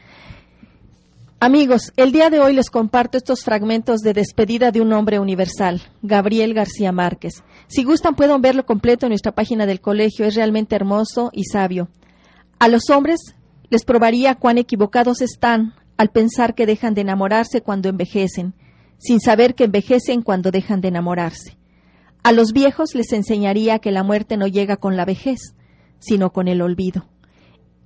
Amigos, 1.39 1.93
el 1.95 2.11
día 2.11 2.29
de 2.29 2.39
hoy 2.39 2.53
les 2.53 2.69
comparto 2.69 3.17
estos 3.17 3.43
fragmentos 3.45 4.01
de 4.01 4.13
despedida 4.13 4.71
de 4.71 4.81
un 4.81 4.91
hombre 4.91 5.19
universal, 5.19 5.81
Gabriel 6.01 6.53
García 6.53 6.91
Márquez. 6.91 7.43
Si 7.67 7.85
gustan 7.85 8.15
pueden 8.15 8.41
verlo 8.41 8.65
completo 8.65 9.05
en 9.05 9.11
nuestra 9.11 9.31
página 9.31 9.65
del 9.65 9.79
colegio, 9.79 10.25
es 10.25 10.35
realmente 10.35 10.75
hermoso 10.75 11.29
y 11.31 11.45
sabio. 11.45 11.87
A 12.59 12.67
los 12.67 12.89
hombres 12.89 13.35
les 13.69 13.85
probaría 13.85 14.35
cuán 14.35 14.57
equivocados 14.57 15.21
están 15.21 15.73
al 15.95 16.09
pensar 16.09 16.53
que 16.53 16.65
dejan 16.65 16.95
de 16.95 17.01
enamorarse 17.01 17.61
cuando 17.61 17.87
envejecen, 17.87 18.55
sin 18.97 19.19
saber 19.19 19.55
que 19.55 19.65
envejecen 19.65 20.21
cuando 20.21 20.51
dejan 20.51 20.81
de 20.81 20.89
enamorarse. 20.89 21.57
A 22.23 22.31
los 22.31 22.51
viejos 22.51 22.95
les 22.95 23.13
enseñaría 23.13 23.79
que 23.79 23.91
la 23.91 24.03
muerte 24.03 24.37
no 24.37 24.47
llega 24.47 24.77
con 24.77 24.97
la 24.97 25.05
vejez, 25.05 25.55
sino 25.99 26.31
con 26.31 26.47
el 26.47 26.61
olvido. 26.61 27.07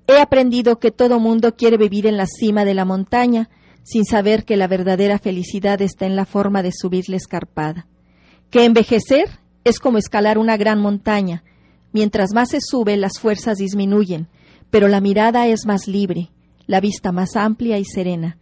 He 0.07 0.19
aprendido 0.19 0.79
que 0.79 0.91
todo 0.91 1.19
mundo 1.19 1.55
quiere 1.55 1.77
vivir 1.77 2.07
en 2.07 2.17
la 2.17 2.25
cima 2.25 2.65
de 2.65 2.73
la 2.73 2.85
montaña, 2.85 3.49
sin 3.83 4.05
saber 4.05 4.45
que 4.45 4.57
la 4.57 4.67
verdadera 4.67 5.19
felicidad 5.19 5.81
está 5.81 6.05
en 6.05 6.15
la 6.15 6.25
forma 6.25 6.63
de 6.63 6.71
subir 6.71 7.07
la 7.09 7.17
escarpada. 7.17 7.87
Que 8.49 8.65
envejecer 8.65 9.29
es 9.63 9.79
como 9.79 9.97
escalar 9.97 10.37
una 10.37 10.57
gran 10.57 10.81
montaña. 10.81 11.43
Mientras 11.93 12.33
más 12.33 12.49
se 12.49 12.59
sube, 12.61 12.97
las 12.97 13.19
fuerzas 13.19 13.57
disminuyen, 13.57 14.27
pero 14.69 14.87
la 14.87 15.01
mirada 15.01 15.47
es 15.47 15.65
más 15.65 15.87
libre, 15.87 16.31
la 16.67 16.79
vista 16.79 17.11
más 17.11 17.35
amplia 17.35 17.77
y 17.77 17.85
serena. 17.85 18.37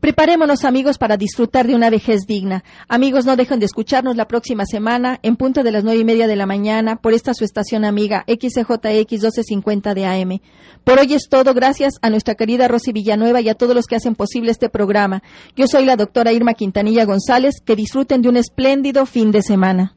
Preparémonos, 0.00 0.64
amigos, 0.64 0.96
para 0.96 1.18
disfrutar 1.18 1.66
de 1.66 1.74
una 1.74 1.90
vejez 1.90 2.20
digna. 2.26 2.64
Amigos, 2.88 3.26
no 3.26 3.36
dejen 3.36 3.60
de 3.60 3.66
escucharnos 3.66 4.16
la 4.16 4.26
próxima 4.26 4.64
semana 4.64 5.20
en 5.22 5.36
punto 5.36 5.62
de 5.62 5.72
las 5.72 5.84
nueve 5.84 6.00
y 6.00 6.04
media 6.04 6.26
de 6.26 6.36
la 6.36 6.46
mañana 6.46 6.96
por 6.96 7.12
esta 7.12 7.34
su 7.34 7.44
estación 7.44 7.84
amiga 7.84 8.24
XCJX 8.26 9.10
1250 9.10 9.94
de 9.94 10.06
AM. 10.06 10.40
Por 10.84 10.98
hoy 10.98 11.12
es 11.12 11.28
todo. 11.28 11.52
Gracias 11.52 11.94
a 12.00 12.08
nuestra 12.08 12.34
querida 12.34 12.66
Rosy 12.66 12.92
Villanueva 12.92 13.42
y 13.42 13.50
a 13.50 13.54
todos 13.54 13.74
los 13.74 13.86
que 13.86 13.96
hacen 13.96 14.14
posible 14.14 14.50
este 14.50 14.70
programa. 14.70 15.22
Yo 15.54 15.66
soy 15.66 15.84
la 15.84 15.96
doctora 15.96 16.32
Irma 16.32 16.54
Quintanilla 16.54 17.04
González. 17.04 17.60
Que 17.64 17.76
disfruten 17.76 18.22
de 18.22 18.30
un 18.30 18.38
espléndido 18.38 19.04
fin 19.04 19.30
de 19.30 19.42
semana. 19.42 19.94